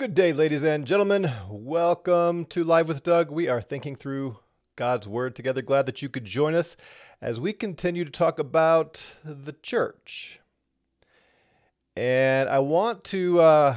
Good 0.00 0.14
day, 0.14 0.32
ladies 0.32 0.62
and 0.62 0.86
gentlemen. 0.86 1.30
Welcome 1.50 2.46
to 2.46 2.64
Live 2.64 2.88
with 2.88 3.02
Doug. 3.02 3.30
We 3.30 3.48
are 3.48 3.60
thinking 3.60 3.94
through 3.94 4.38
God's 4.74 5.06
Word 5.06 5.36
together. 5.36 5.60
Glad 5.60 5.84
that 5.84 6.00
you 6.00 6.08
could 6.08 6.24
join 6.24 6.54
us 6.54 6.74
as 7.20 7.38
we 7.38 7.52
continue 7.52 8.06
to 8.06 8.10
talk 8.10 8.38
about 8.38 9.16
the 9.22 9.52
church. 9.62 10.40
And 11.94 12.48
I 12.48 12.60
want 12.60 13.04
to 13.04 13.40
uh, 13.40 13.76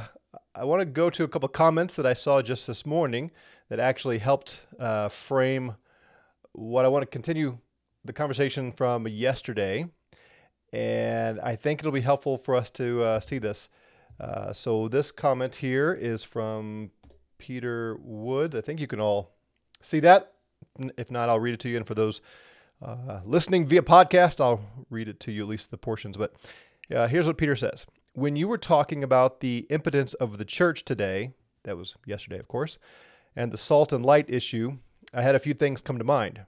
I 0.54 0.64
want 0.64 0.80
to 0.80 0.86
go 0.86 1.10
to 1.10 1.24
a 1.24 1.28
couple 1.28 1.46
comments 1.50 1.94
that 1.96 2.06
I 2.06 2.14
saw 2.14 2.40
just 2.40 2.66
this 2.66 2.86
morning 2.86 3.30
that 3.68 3.78
actually 3.78 4.16
helped 4.16 4.62
uh, 4.80 5.10
frame 5.10 5.76
what 6.52 6.86
I 6.86 6.88
want 6.88 7.02
to 7.02 7.06
continue 7.06 7.58
the 8.02 8.14
conversation 8.14 8.72
from 8.72 9.06
yesterday. 9.06 9.90
And 10.72 11.38
I 11.40 11.56
think 11.56 11.80
it'll 11.80 11.92
be 11.92 12.00
helpful 12.00 12.38
for 12.38 12.54
us 12.56 12.70
to 12.70 13.02
uh, 13.02 13.20
see 13.20 13.36
this. 13.36 13.68
Uh, 14.20 14.52
so 14.52 14.88
this 14.88 15.10
comment 15.10 15.56
here 15.56 15.92
is 15.92 16.24
from 16.24 16.90
Peter 17.38 17.96
Woods. 18.00 18.54
I 18.54 18.60
think 18.60 18.80
you 18.80 18.86
can 18.86 19.00
all 19.00 19.32
see 19.82 20.00
that. 20.00 20.32
If 20.96 21.10
not, 21.10 21.28
I'll 21.28 21.40
read 21.40 21.54
it 21.54 21.60
to 21.60 21.68
you. 21.68 21.76
And 21.76 21.86
for 21.86 21.94
those 21.94 22.20
uh, 22.82 23.20
listening 23.24 23.66
via 23.66 23.82
podcast, 23.82 24.40
I'll 24.40 24.60
read 24.90 25.08
it 25.08 25.20
to 25.20 25.32
you, 25.32 25.42
at 25.42 25.48
least 25.48 25.70
the 25.70 25.78
portions. 25.78 26.16
But 26.16 26.34
uh, 26.94 27.08
here's 27.08 27.26
what 27.26 27.38
Peter 27.38 27.56
says 27.56 27.86
When 28.14 28.36
you 28.36 28.48
were 28.48 28.58
talking 28.58 29.02
about 29.02 29.40
the 29.40 29.66
impotence 29.70 30.14
of 30.14 30.38
the 30.38 30.44
church 30.44 30.84
today, 30.84 31.32
that 31.64 31.76
was 31.76 31.96
yesterday, 32.06 32.38
of 32.38 32.48
course, 32.48 32.78
and 33.36 33.52
the 33.52 33.58
salt 33.58 33.92
and 33.92 34.04
light 34.04 34.28
issue, 34.28 34.78
I 35.12 35.22
had 35.22 35.34
a 35.34 35.40
few 35.40 35.54
things 35.54 35.82
come 35.82 35.98
to 35.98 36.04
mind. 36.04 36.42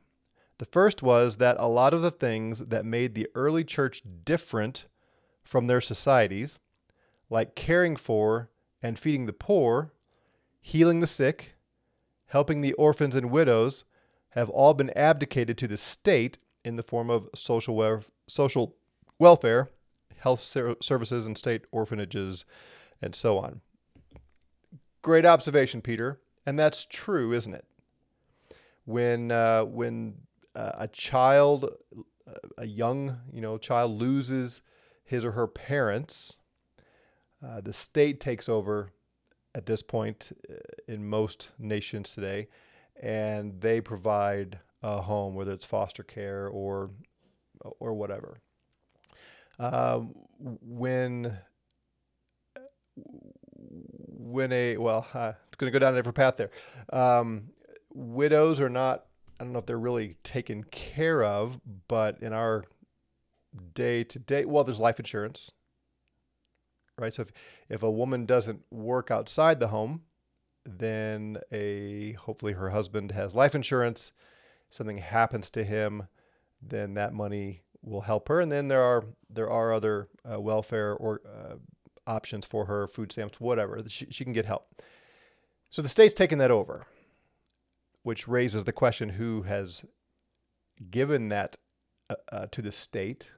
The 0.58 0.66
first 0.66 1.02
was 1.02 1.36
that 1.36 1.56
a 1.58 1.68
lot 1.68 1.92
of 1.92 2.02
the 2.02 2.10
things 2.10 2.60
that 2.60 2.84
made 2.84 3.14
the 3.14 3.28
early 3.34 3.64
church 3.64 4.02
different 4.24 4.86
from 5.44 5.66
their 5.66 5.80
societies 5.80 6.58
like 7.30 7.54
caring 7.54 7.96
for 7.96 8.50
and 8.82 8.98
feeding 8.98 9.26
the 9.26 9.32
poor, 9.32 9.92
healing 10.60 11.00
the 11.00 11.06
sick, 11.06 11.56
helping 12.26 12.60
the 12.60 12.72
orphans 12.74 13.14
and 13.14 13.30
widows, 13.30 13.84
have 14.30 14.50
all 14.50 14.74
been 14.74 14.90
abdicated 14.90 15.56
to 15.58 15.68
the 15.68 15.76
state 15.76 16.38
in 16.64 16.76
the 16.76 16.82
form 16.82 17.10
of 17.10 17.28
social, 17.34 18.02
social 18.26 18.76
welfare, 19.18 19.70
health 20.18 20.40
ser- 20.40 20.76
services, 20.82 21.26
and 21.26 21.38
state 21.38 21.62
orphanages, 21.70 22.44
and 23.00 23.14
so 23.14 23.38
on. 23.38 23.60
Great 25.02 25.24
observation, 25.24 25.80
Peter, 25.80 26.20
and 26.44 26.58
that's 26.58 26.84
true, 26.84 27.32
isn't 27.32 27.54
it? 27.54 27.64
When 28.84 29.30
uh, 29.30 29.64
when 29.64 30.14
uh, 30.54 30.72
a 30.74 30.88
child, 30.88 31.70
a 32.58 32.66
young 32.66 33.18
you 33.32 33.40
know 33.40 33.58
child 33.58 33.92
loses 33.92 34.62
his 35.04 35.24
or 35.24 35.32
her 35.32 35.46
parents, 35.46 36.36
uh, 37.44 37.60
the 37.60 37.72
state 37.72 38.20
takes 38.20 38.48
over 38.48 38.90
at 39.54 39.66
this 39.66 39.82
point 39.82 40.32
uh, 40.50 40.54
in 40.86 41.08
most 41.08 41.50
nations 41.58 42.14
today, 42.14 42.48
and 43.00 43.60
they 43.60 43.80
provide 43.80 44.58
a 44.82 45.02
home, 45.02 45.34
whether 45.34 45.52
it's 45.52 45.64
foster 45.64 46.02
care 46.02 46.48
or 46.48 46.90
or 47.80 47.94
whatever. 47.94 48.38
Um, 49.58 50.14
when 50.38 51.38
when 53.98 54.52
a 54.52 54.76
well, 54.76 55.06
uh, 55.14 55.32
it's 55.48 55.56
going 55.56 55.72
to 55.72 55.78
go 55.78 55.84
down 55.84 55.94
a 55.94 55.96
different 55.96 56.16
path 56.16 56.36
there. 56.36 56.50
Um, 56.92 57.50
widows 57.92 58.60
are 58.60 58.68
not. 58.68 59.06
I 59.38 59.44
don't 59.44 59.52
know 59.52 59.58
if 59.58 59.66
they're 59.66 59.78
really 59.78 60.16
taken 60.22 60.64
care 60.64 61.22
of, 61.22 61.60
but 61.88 62.18
in 62.22 62.32
our 62.32 62.64
day 63.74 64.02
to 64.04 64.18
day, 64.18 64.46
well, 64.46 64.64
there's 64.64 64.80
life 64.80 64.98
insurance 64.98 65.50
right? 66.98 67.14
So 67.14 67.22
if, 67.22 67.32
if 67.68 67.82
a 67.82 67.90
woman 67.90 68.26
doesn't 68.26 68.62
work 68.70 69.10
outside 69.10 69.60
the 69.60 69.68
home, 69.68 70.02
then 70.64 71.38
a 71.52 72.12
hopefully 72.12 72.54
her 72.54 72.70
husband 72.70 73.12
has 73.12 73.34
life 73.34 73.54
insurance. 73.54 74.12
Something 74.70 74.98
happens 74.98 75.50
to 75.50 75.64
him, 75.64 76.08
then 76.60 76.94
that 76.94 77.14
money 77.14 77.62
will 77.82 78.02
help 78.02 78.28
her. 78.28 78.40
And 78.40 78.50
then 78.50 78.68
there 78.68 78.82
are 78.82 79.04
there 79.30 79.50
are 79.50 79.72
other 79.72 80.08
uh, 80.30 80.40
welfare 80.40 80.94
or 80.94 81.20
uh, 81.24 81.54
options 82.06 82.44
for 82.44 82.66
her, 82.66 82.86
food 82.86 83.12
stamps, 83.12 83.40
whatever. 83.40 83.80
She, 83.88 84.06
she 84.10 84.24
can 84.24 84.32
get 84.32 84.46
help. 84.46 84.82
So 85.70 85.82
the 85.82 85.88
state's 85.88 86.14
taken 86.14 86.38
that 86.38 86.50
over, 86.50 86.86
which 88.02 88.26
raises 88.26 88.64
the 88.64 88.72
question: 88.72 89.10
Who 89.10 89.42
has 89.42 89.84
given 90.90 91.28
that 91.28 91.56
uh, 92.10 92.14
uh 92.32 92.46
to 92.50 92.62
the 92.62 92.72
state? 92.72 93.30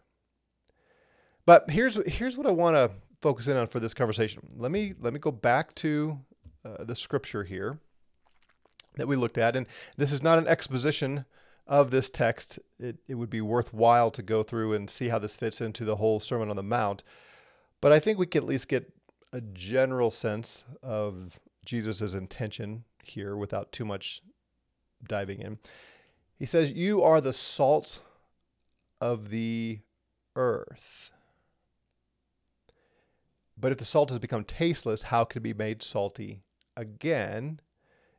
But 1.44 1.70
here's 1.70 1.96
here's 2.06 2.36
what 2.36 2.46
I 2.46 2.52
want 2.52 2.76
to 2.76 2.90
focus 3.20 3.48
in 3.48 3.56
on 3.56 3.66
for 3.66 3.80
this 3.80 3.94
conversation. 3.94 4.42
Let 4.56 4.70
me 4.70 4.94
let 5.00 5.12
me 5.12 5.18
go 5.18 5.30
back 5.30 5.74
to 5.76 6.20
uh, 6.64 6.84
the 6.84 6.94
scripture 6.94 7.44
here 7.44 7.78
that 8.96 9.08
we 9.08 9.16
looked 9.16 9.38
at, 9.38 9.56
and 9.56 9.66
this 9.96 10.12
is 10.12 10.22
not 10.22 10.38
an 10.38 10.46
exposition 10.48 11.24
of 11.66 11.90
this 11.90 12.10
text. 12.10 12.58
It, 12.78 12.96
it 13.06 13.14
would 13.14 13.30
be 13.30 13.40
worthwhile 13.40 14.10
to 14.12 14.22
go 14.22 14.42
through 14.42 14.72
and 14.72 14.88
see 14.88 15.08
how 15.08 15.18
this 15.18 15.36
fits 15.36 15.60
into 15.60 15.84
the 15.84 15.96
whole 15.96 16.20
Sermon 16.20 16.50
on 16.50 16.56
the 16.56 16.62
Mount, 16.62 17.04
but 17.80 17.92
I 17.92 17.98
think 17.98 18.18
we 18.18 18.26
can 18.26 18.42
at 18.42 18.48
least 18.48 18.68
get 18.68 18.92
a 19.32 19.40
general 19.40 20.10
sense 20.10 20.64
of 20.82 21.38
Jesus' 21.64 22.14
intention 22.14 22.84
here 23.04 23.36
without 23.36 23.72
too 23.72 23.84
much 23.84 24.22
diving 25.06 25.40
in. 25.40 25.58
He 26.38 26.46
says, 26.46 26.72
"You 26.72 27.02
are 27.02 27.20
the 27.20 27.32
salt 27.32 28.00
of 29.00 29.30
the 29.30 29.80
earth." 30.34 31.12
But 33.60 33.72
if 33.72 33.78
the 33.78 33.84
salt 33.84 34.10
has 34.10 34.18
become 34.18 34.44
tasteless, 34.44 35.04
how 35.04 35.24
can 35.24 35.40
it 35.40 35.42
be 35.42 35.54
made 35.54 35.82
salty 35.82 36.42
again? 36.76 37.60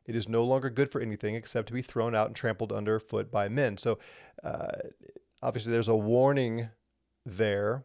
It 0.04 0.16
is 0.16 0.28
no 0.28 0.44
longer 0.44 0.70
good 0.70 0.90
for 0.90 1.00
anything 1.00 1.34
except 1.34 1.68
to 1.68 1.72
be 1.72 1.82
thrown 1.82 2.14
out 2.14 2.26
and 2.26 2.36
trampled 2.36 2.72
underfoot 2.72 3.30
by 3.30 3.48
men. 3.48 3.76
So, 3.76 3.98
uh, 4.42 4.72
obviously, 5.42 5.72
there's 5.72 5.88
a 5.88 5.96
warning 5.96 6.68
there, 7.24 7.84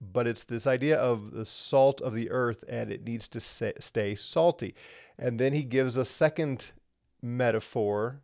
but 0.00 0.26
it's 0.26 0.44
this 0.44 0.66
idea 0.66 0.96
of 0.96 1.32
the 1.32 1.44
salt 1.44 2.00
of 2.00 2.14
the 2.14 2.30
earth 2.30 2.64
and 2.68 2.90
it 2.90 3.04
needs 3.04 3.28
to 3.28 3.40
stay 3.40 4.14
salty. 4.14 4.74
And 5.18 5.38
then 5.38 5.52
he 5.52 5.62
gives 5.62 5.96
a 5.96 6.04
second 6.04 6.72
metaphor 7.20 8.22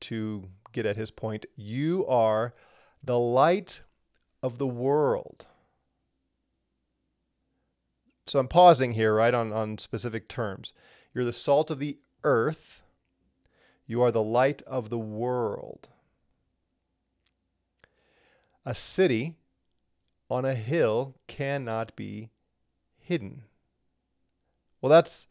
to 0.00 0.48
get 0.72 0.86
at 0.86 0.96
his 0.96 1.10
point. 1.10 1.46
You 1.54 2.06
are 2.06 2.54
the 3.04 3.18
light 3.18 3.82
of 4.42 4.58
the 4.58 4.66
world. 4.66 5.46
So 8.26 8.38
I'm 8.38 8.48
pausing 8.48 8.92
here, 8.92 9.14
right, 9.14 9.34
on, 9.34 9.52
on 9.52 9.78
specific 9.78 10.28
terms. 10.28 10.72
You're 11.12 11.24
the 11.24 11.32
salt 11.32 11.70
of 11.70 11.78
the 11.78 11.98
earth. 12.24 12.82
You 13.86 14.00
are 14.02 14.12
the 14.12 14.22
light 14.22 14.62
of 14.62 14.90
the 14.90 14.98
world. 14.98 15.88
A 18.64 18.74
city 18.74 19.34
on 20.30 20.44
a 20.44 20.54
hill 20.54 21.16
cannot 21.26 21.94
be 21.96 22.30
hidden. 22.96 23.42
Well, 24.80 24.90
that's 24.90 25.26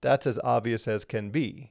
that's 0.00 0.26
as 0.26 0.38
obvious 0.42 0.88
as 0.88 1.04
can 1.04 1.30
be, 1.30 1.70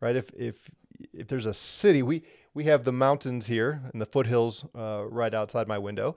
right? 0.00 0.14
If 0.16 0.30
if 0.36 0.70
if 1.12 1.26
there's 1.26 1.46
a 1.46 1.54
city, 1.54 2.02
we 2.02 2.22
we 2.54 2.64
have 2.64 2.84
the 2.84 2.92
mountains 2.92 3.48
here 3.48 3.82
and 3.92 4.00
the 4.00 4.06
foothills 4.06 4.64
uh, 4.74 5.04
right 5.08 5.34
outside 5.34 5.68
my 5.68 5.78
window 5.78 6.16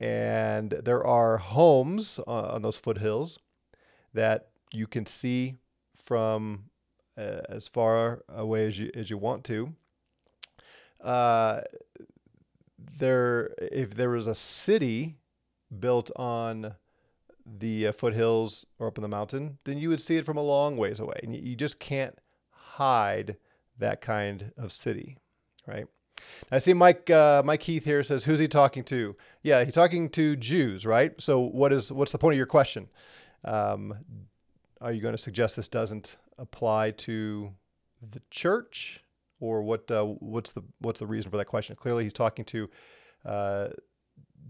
and 0.00 0.70
there 0.70 1.04
are 1.04 1.38
homes 1.38 2.18
uh, 2.26 2.54
on 2.54 2.62
those 2.62 2.76
foothills 2.76 3.38
that 4.14 4.48
you 4.72 4.86
can 4.86 5.06
see 5.06 5.56
from 5.94 6.64
uh, 7.16 7.40
as 7.48 7.68
far 7.68 8.22
away 8.28 8.66
as 8.66 8.78
you 8.78 8.90
as 8.94 9.10
you 9.10 9.18
want 9.18 9.44
to. 9.44 9.74
Uh, 11.00 11.60
there, 12.98 13.50
if 13.58 13.94
there 13.94 14.10
was 14.10 14.26
a 14.26 14.34
city 14.34 15.16
built 15.78 16.10
on 16.16 16.74
the 17.44 17.88
uh, 17.88 17.92
foothills 17.92 18.66
or 18.78 18.86
up 18.86 18.98
in 18.98 19.02
the 19.02 19.08
mountain, 19.08 19.58
then 19.64 19.78
you 19.78 19.88
would 19.88 20.00
see 20.00 20.16
it 20.16 20.24
from 20.24 20.36
a 20.36 20.42
long 20.42 20.76
ways 20.76 21.00
away, 21.00 21.18
and 21.22 21.34
you, 21.34 21.42
you 21.42 21.56
just 21.56 21.78
can't 21.78 22.18
hide 22.50 23.36
that 23.78 24.00
kind 24.00 24.52
of 24.56 24.72
city, 24.72 25.18
right? 25.66 25.86
I 26.50 26.58
see 26.58 26.74
Mike 26.74 27.08
uh, 27.10 27.42
Mike 27.44 27.62
Heath 27.62 27.84
here 27.84 28.02
says, 28.02 28.24
"Who's 28.24 28.40
he 28.40 28.48
talking 28.48 28.84
to?" 28.84 29.16
Yeah, 29.42 29.64
he's 29.64 29.74
talking 29.74 30.08
to 30.10 30.36
Jews, 30.36 30.84
right? 30.84 31.12
So 31.18 31.40
what 31.40 31.72
is 31.72 31.90
what's 31.90 32.12
the 32.12 32.18
point 32.18 32.34
of 32.34 32.36
your 32.36 32.46
question? 32.46 32.88
Um, 33.44 33.94
are 34.80 34.92
you 34.92 35.00
going 35.00 35.14
to 35.14 35.18
suggest 35.18 35.56
this 35.56 35.68
doesn't 35.68 36.16
apply 36.38 36.90
to 36.92 37.52
the 38.02 38.20
church, 38.30 39.02
or 39.40 39.62
what? 39.62 39.90
Uh, 39.90 40.04
what's 40.04 40.52
the 40.52 40.62
what's 40.80 41.00
the 41.00 41.06
reason 41.06 41.30
for 41.30 41.36
that 41.36 41.46
question? 41.46 41.76
Clearly, 41.76 42.04
he's 42.04 42.12
talking 42.12 42.44
to 42.46 42.70
uh, 43.24 43.68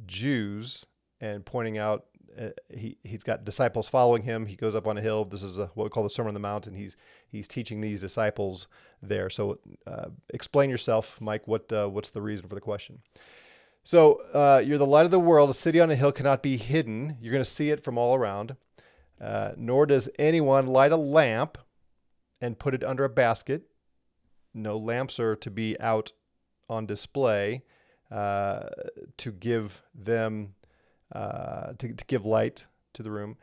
Jews 0.07 0.87
and 1.21 1.45
pointing 1.45 1.79
out 1.79 2.07
uh, 2.40 2.49
he 2.70 2.96
he's 3.05 3.23
got 3.23 3.44
disciples 3.44 3.88
following 3.88 4.23
him. 4.23 4.46
He 4.46 4.56
goes 4.56 4.75
up 4.75 4.87
on 4.87 4.99
a 4.99 5.00
hill. 5.00 5.25
This 5.25 5.43
is 5.43 5.58
a, 5.58 5.67
what 5.75 5.84
we 5.84 5.90
call 5.90 6.02
the 6.02 6.11
Sermon 6.11 6.29
on 6.29 6.34
the 6.34 6.40
Mount, 6.40 6.67
and 6.67 6.76
he's 6.76 6.96
he's 7.29 7.49
teaching 7.49 7.81
these 7.81 8.00
disciples 8.00 8.67
there. 9.02 9.31
So, 9.31 9.58
uh, 9.87 10.06
explain 10.31 10.70
yourself, 10.70 11.20
Mike. 11.20 11.46
What 11.46 11.73
uh, 11.73 11.88
what's 11.88 12.11
the 12.11 12.23
reason 12.23 12.49
for 12.49 12.55
the 12.55 12.61
question? 12.61 13.00
So, 13.84 14.23
uh, 14.32 14.62
you're 14.64 14.79
the 14.79 14.87
light 14.87 15.05
of 15.05 15.11
the 15.11 15.20
world. 15.20 15.50
A 15.50 15.55
city 15.55 15.81
on 15.81 15.90
a 15.90 15.96
hill 15.96 16.12
cannot 16.12 16.43
be 16.43 16.56
hidden. 16.56 17.19
You're 17.20 17.32
going 17.32 17.44
to 17.44 17.50
see 17.50 17.70
it 17.70 17.82
from 17.82 17.99
all 17.99 18.14
around. 18.14 18.56
Uh, 19.20 19.52
nor 19.56 19.87
does 19.87 20.08
anyone 20.19 20.67
light 20.67 20.93
a 20.93 20.96
lamp 20.96 21.58
and 22.40 22.58
put 22.58 22.75
it 22.75 22.82
under 22.82 23.05
a 23.05 23.08
basket. 23.08 23.62
No 24.52 24.76
lamps 24.76 25.20
are 25.20 25.37
to 25.37 25.50
be 25.50 25.79
out 25.81 26.12
on 26.69 26.87
display 26.87 27.62
uh, 28.11 28.69
to 29.17 29.32
give 29.32 29.82
them 29.94 30.55
uh, 31.14 31.73
to, 31.79 31.93
to 31.93 32.05
give 32.06 32.26
light 32.26 32.67
to 32.94 33.03
the 33.03 33.11
room. 33.11 33.37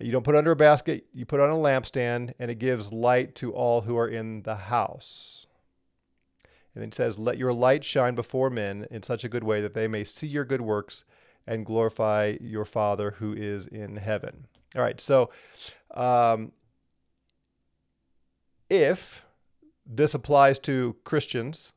You 0.00 0.10
don't 0.10 0.24
put 0.24 0.34
under 0.34 0.50
a 0.50 0.56
basket, 0.56 1.06
you 1.12 1.24
put 1.24 1.40
on 1.40 1.50
a 1.50 1.54
lampstand, 1.54 2.32
and 2.38 2.50
it 2.50 2.58
gives 2.58 2.92
light 2.92 3.34
to 3.36 3.52
all 3.52 3.82
who 3.82 3.96
are 3.96 4.08
in 4.08 4.42
the 4.42 4.56
house. 4.56 5.46
And 6.74 6.82
it 6.82 6.92
says, 6.92 7.18
Let 7.18 7.38
your 7.38 7.52
light 7.52 7.84
shine 7.84 8.16
before 8.16 8.50
men 8.50 8.86
in 8.90 9.02
such 9.02 9.22
a 9.22 9.28
good 9.28 9.44
way 9.44 9.60
that 9.60 9.74
they 9.74 9.86
may 9.86 10.02
see 10.02 10.26
your 10.26 10.44
good 10.44 10.60
works 10.60 11.04
and 11.46 11.64
glorify 11.64 12.36
your 12.40 12.64
Father 12.64 13.12
who 13.12 13.32
is 13.32 13.66
in 13.66 13.96
heaven. 13.96 14.46
All 14.74 14.82
right, 14.82 15.00
so 15.00 15.30
um, 15.92 16.52
if 18.68 19.24
this 19.86 20.14
applies 20.14 20.58
to 20.60 20.96
Christians, 21.04 21.72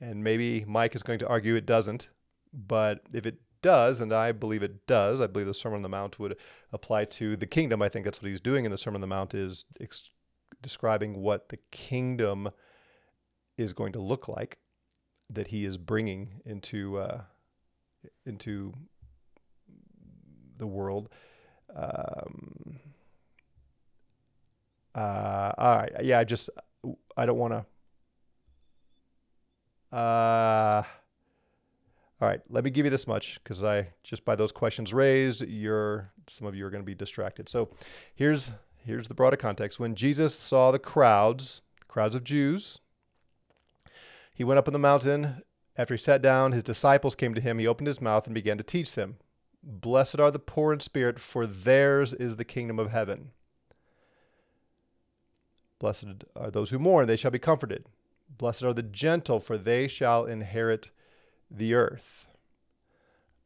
and 0.00 0.24
maybe 0.24 0.64
Mike 0.66 0.94
is 0.94 1.02
going 1.02 1.18
to 1.18 1.28
argue 1.28 1.54
it 1.54 1.66
doesn't, 1.66 2.08
but 2.54 3.00
if 3.12 3.26
it 3.26 3.36
does, 3.66 4.00
and 4.00 4.12
I 4.12 4.30
believe 4.30 4.62
it 4.62 4.86
does, 4.86 5.20
I 5.20 5.26
believe 5.26 5.48
the 5.48 5.52
Sermon 5.52 5.78
on 5.78 5.82
the 5.82 5.88
Mount 5.88 6.20
would 6.20 6.36
apply 6.72 7.04
to 7.06 7.36
the 7.36 7.48
kingdom. 7.48 7.82
I 7.82 7.88
think 7.88 8.04
that's 8.04 8.22
what 8.22 8.28
he's 8.28 8.40
doing 8.40 8.64
in 8.64 8.70
the 8.70 8.78
Sermon 8.78 8.98
on 8.98 9.00
the 9.00 9.08
Mount 9.08 9.34
is 9.34 9.64
ex- 9.80 10.12
describing 10.62 11.20
what 11.20 11.48
the 11.48 11.58
kingdom 11.72 12.50
is 13.58 13.72
going 13.72 13.92
to 13.94 13.98
look 13.98 14.28
like 14.28 14.58
that 15.28 15.48
he 15.48 15.64
is 15.64 15.78
bringing 15.78 16.42
into 16.44 16.98
uh, 16.98 17.22
into 18.24 18.72
the 20.58 20.66
world. 20.68 21.08
Um, 21.74 22.78
uh, 24.94 25.52
all 25.58 25.76
right, 25.78 25.92
yeah, 26.04 26.20
I 26.20 26.24
just 26.24 26.50
I 27.16 27.26
don't 27.26 27.38
want 27.38 27.66
to. 29.92 29.96
Uh, 29.96 30.84
all 32.20 32.28
right, 32.28 32.40
let 32.48 32.64
me 32.64 32.70
give 32.70 32.86
you 32.86 32.90
this 32.90 33.06
much 33.06 33.38
because 33.42 33.62
I 33.62 33.88
just 34.02 34.24
by 34.24 34.36
those 34.36 34.52
questions 34.52 34.94
raised, 34.94 35.42
you're 35.42 36.12
some 36.26 36.46
of 36.46 36.54
you 36.54 36.64
are 36.66 36.70
going 36.70 36.82
to 36.82 36.86
be 36.86 36.94
distracted. 36.94 37.48
So, 37.48 37.68
here's 38.14 38.50
here's 38.84 39.08
the 39.08 39.14
broader 39.14 39.36
context. 39.36 39.78
When 39.78 39.94
Jesus 39.94 40.34
saw 40.34 40.70
the 40.70 40.78
crowds, 40.78 41.60
crowds 41.88 42.16
of 42.16 42.24
Jews, 42.24 42.80
he 44.34 44.44
went 44.44 44.58
up 44.58 44.68
on 44.68 44.72
the 44.72 44.78
mountain. 44.78 45.42
After 45.76 45.92
he 45.92 45.98
sat 45.98 46.22
down, 46.22 46.52
his 46.52 46.62
disciples 46.62 47.14
came 47.14 47.34
to 47.34 47.40
him. 47.40 47.58
He 47.58 47.66
opened 47.66 47.86
his 47.86 48.00
mouth 48.00 48.26
and 48.26 48.34
began 48.34 48.56
to 48.56 48.64
teach 48.64 48.94
them. 48.94 49.16
Blessed 49.62 50.18
are 50.18 50.30
the 50.30 50.38
poor 50.38 50.72
in 50.72 50.80
spirit, 50.80 51.18
for 51.18 51.46
theirs 51.46 52.14
is 52.14 52.36
the 52.36 52.44
kingdom 52.44 52.78
of 52.78 52.90
heaven. 52.90 53.32
Blessed 55.78 56.24
are 56.34 56.50
those 56.50 56.70
who 56.70 56.78
mourn, 56.78 57.06
they 57.06 57.16
shall 57.16 57.30
be 57.30 57.38
comforted. 57.38 57.86
Blessed 58.30 58.62
are 58.62 58.72
the 58.72 58.82
gentle, 58.82 59.38
for 59.40 59.58
they 59.58 59.86
shall 59.86 60.24
inherit 60.24 60.90
the 61.50 61.74
earth. 61.74 62.26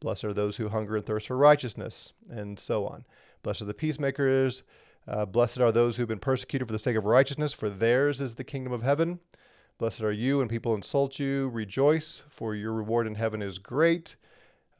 Blessed 0.00 0.25
are 0.25 0.32
those 0.32 0.56
who 0.56 0.69
hunger 0.69 0.97
and 0.97 1.05
thirst 1.05 1.26
for 1.26 1.37
righteousness, 1.37 2.12
and 2.29 2.58
so 2.58 2.87
on. 2.87 3.05
Blessed 3.43 3.62
are 3.62 3.67
the 3.67 3.75
peacemakers. 3.75 4.62
Uh, 5.06 5.26
blessed 5.26 5.61
are 5.61 5.73
those 5.73 5.97
who 5.97 6.02
have 6.02 6.08
been 6.08 6.19
persecuted 6.19 6.69
for 6.69 6.73
the 6.73 6.79
sake 6.79 6.97
of 6.97 7.05
righteousness, 7.05 7.52
for 7.52 7.69
theirs 7.69 8.20
is 8.20 8.37
the 8.37 8.44
kingdom 8.44 8.73
of 8.73 8.82
heaven. 8.82 9.20
Blessed 9.79 10.02
are 10.02 10.12
you 10.12 10.38
when 10.38 10.49
people 10.49 10.75
insult 10.75 11.19
you. 11.19 11.49
Rejoice, 11.49 12.23
for 12.29 12.55
your 12.55 12.73
reward 12.73 13.06
in 13.06 13.14
heaven 13.14 13.41
is 13.41 13.58
great. 13.58 14.17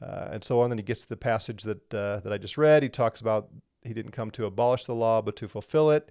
Uh, 0.01 0.29
and 0.31 0.43
so 0.43 0.61
on. 0.61 0.69
Then 0.69 0.79
he 0.79 0.83
gets 0.83 1.01
to 1.01 1.09
the 1.09 1.17
passage 1.17 1.63
that 1.63 1.93
uh, 1.93 2.19
that 2.21 2.33
I 2.33 2.37
just 2.37 2.57
read. 2.57 2.83
He 2.83 2.89
talks 2.89 3.21
about 3.21 3.49
he 3.83 3.93
didn't 3.93 4.11
come 4.11 4.31
to 4.31 4.45
abolish 4.45 4.85
the 4.85 4.95
law, 4.95 5.21
but 5.21 5.35
to 5.37 5.47
fulfill 5.47 5.91
it. 5.91 6.09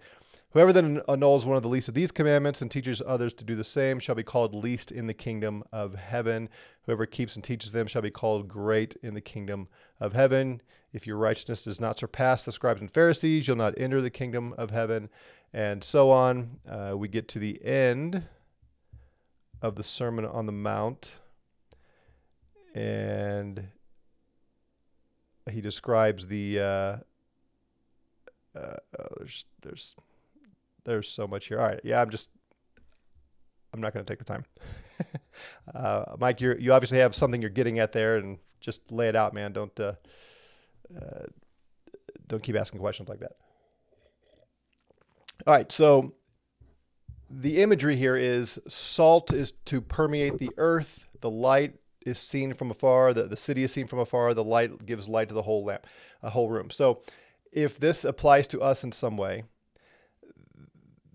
Whoever 0.53 0.73
then 0.73 1.01
annuls 1.09 1.47
one 1.47 1.57
of 1.57 1.63
the 1.63 1.69
least 1.69 1.89
of 1.89 1.95
these 1.95 2.11
commandments 2.11 2.61
and 2.61 2.69
teaches 2.69 3.01
others 3.07 3.33
to 3.35 3.45
do 3.45 3.55
the 3.55 3.63
same 3.63 4.01
shall 4.01 4.17
be 4.17 4.25
called 4.25 4.53
least 4.53 4.91
in 4.91 5.07
the 5.07 5.15
kingdom 5.15 5.63
of 5.73 5.95
heaven. 5.95 6.49
Whoever 6.87 7.07
keeps 7.07 7.37
and 7.37 7.45
teaches 7.45 7.71
them 7.71 7.87
shall 7.87 8.03
be 8.03 8.11
called 8.11 8.49
great 8.49 8.97
in 9.01 9.15
the 9.15 9.21
kingdom 9.21 9.69
of 10.01 10.13
heaven. 10.13 10.61
If 10.93 11.07
your 11.07 11.19
righteousness 11.19 11.63
does 11.63 11.81
not 11.81 12.01
surpass 12.01 12.45
the 12.45 12.51
scribes 12.51 12.81
and 12.81 12.91
Pharisees, 12.91 13.47
you'll 13.47 13.57
not 13.57 13.75
enter 13.79 14.01
the 14.01 14.11
kingdom 14.11 14.53
of 14.59 14.73
heaven. 14.73 15.09
And 15.53 15.85
so 15.85 16.11
on. 16.11 16.59
Uh, 16.69 16.95
we 16.97 17.07
get 17.07 17.29
to 17.29 17.39
the 17.39 17.65
end 17.65 18.25
of 19.63 19.77
the 19.77 19.85
Sermon 19.85 20.27
on 20.27 20.47
the 20.47 20.53
Mount. 20.53 21.15
And 22.75 23.69
he 25.49 25.61
describes 25.61 26.27
the. 26.27 26.59
Uh, 26.59 26.97
uh, 28.57 28.75
oh, 28.99 29.07
there's, 29.19 29.45
there's 29.63 29.95
there's 30.85 31.09
so 31.09 31.27
much 31.27 31.47
here. 31.47 31.59
All 31.59 31.67
right, 31.67 31.81
yeah, 31.85 32.01
I'm 32.01 32.11
just 32.11 32.29
I'm 33.73 33.81
not 33.81 33.93
going 33.93 34.05
to 34.05 34.11
take 34.11 34.19
the 34.19 34.25
time. 34.25 34.45
uh, 35.75 36.17
Mike, 36.19 36.41
you 36.41 36.57
you 36.59 36.73
obviously 36.73 36.99
have 36.99 37.15
something 37.15 37.41
you're 37.41 37.51
getting 37.51 37.79
at 37.79 37.93
there, 37.93 38.17
and 38.17 38.39
just 38.61 38.91
lay 38.91 39.09
it 39.09 39.17
out, 39.17 39.35
man. 39.35 39.53
Don't 39.53 39.79
uh, 39.79 39.95
uh, 40.97 41.27
don't 42.27 42.43
keep 42.43 42.57
asking 42.57 42.81
questions 42.81 43.09
like 43.09 43.21
that. 43.21 43.33
All 45.47 45.55
right, 45.55 45.71
so 45.71 46.15
the 47.31 47.63
imagery 47.63 47.97
here 47.97 48.17
is 48.17 48.59
salt 48.69 49.33
is 49.33 49.53
to 49.67 49.81
permeate 49.81 50.39
the 50.39 50.51
earth. 50.57 51.07
The 51.21 51.31
light 51.31 51.75
is 52.05 52.19
seen 52.19 52.55
from 52.55 52.71
afar. 52.71 53.15
The, 53.15 53.25
the 53.25 53.37
city 53.37 53.63
is 53.63 53.73
seen 53.73 53.87
from 53.87 54.01
afar. 54.01 54.35
The 54.35 54.45
light 54.45 54.85
gives 54.85 55.09
light 55.09 55.29
to 55.29 55.35
the 55.35 55.43
whole 55.43 55.65
lamp, 55.65 55.87
a 56.23 56.31
whole 56.31 56.51
room. 56.51 56.71
So, 56.71 57.03
if 57.53 57.79
this 57.79 58.05
applies 58.05 58.47
to 58.49 58.61
us 58.61 58.85
in 58.85 58.93
some 58.93 59.17
way, 59.17 59.45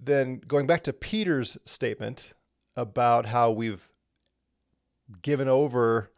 then 0.05 0.41
going 0.47 0.67
back 0.67 0.83
to 0.83 0.93
Peter's 0.93 1.57
statement 1.65 2.33
about 2.75 3.27
how 3.27 3.51
we've 3.51 3.87
given 5.21 5.47
over 5.47 6.11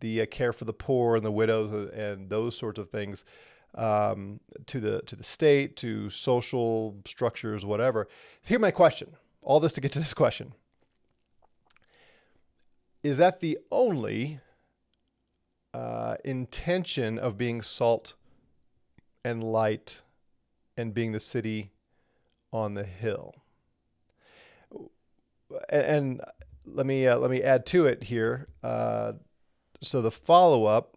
the 0.00 0.20
uh, 0.20 0.26
care 0.26 0.52
for 0.52 0.64
the 0.64 0.72
poor 0.72 1.16
and 1.16 1.24
the 1.24 1.32
widows 1.32 1.90
and 1.94 2.28
those 2.28 2.56
sorts 2.56 2.78
of 2.78 2.90
things 2.90 3.24
um, 3.74 4.40
to 4.66 4.80
the 4.80 5.00
to 5.02 5.16
the 5.16 5.24
state, 5.24 5.76
to 5.76 6.10
social 6.10 6.96
structures, 7.06 7.64
whatever. 7.64 8.08
Here's 8.42 8.60
my 8.60 8.70
question. 8.70 9.16
All 9.40 9.60
this 9.60 9.72
to 9.74 9.80
get 9.80 9.92
to 9.92 9.98
this 9.98 10.14
question: 10.14 10.54
Is 13.02 13.18
that 13.18 13.40
the 13.40 13.58
only 13.70 14.40
uh, 15.72 16.16
intention 16.24 17.18
of 17.18 17.38
being 17.38 17.62
salt 17.62 18.14
and 19.24 19.42
light 19.42 20.02
and 20.76 20.92
being 20.92 21.12
the 21.12 21.20
city 21.20 21.70
on 22.52 22.74
the 22.74 22.84
hill. 22.84 23.34
And, 25.68 25.84
and 25.84 26.20
let 26.64 26.86
me 26.86 27.06
uh, 27.06 27.18
let 27.18 27.30
me 27.30 27.42
add 27.42 27.66
to 27.66 27.86
it 27.86 28.04
here. 28.04 28.48
Uh, 28.62 29.12
so 29.80 30.00
the 30.00 30.10
follow 30.10 30.64
up, 30.64 30.96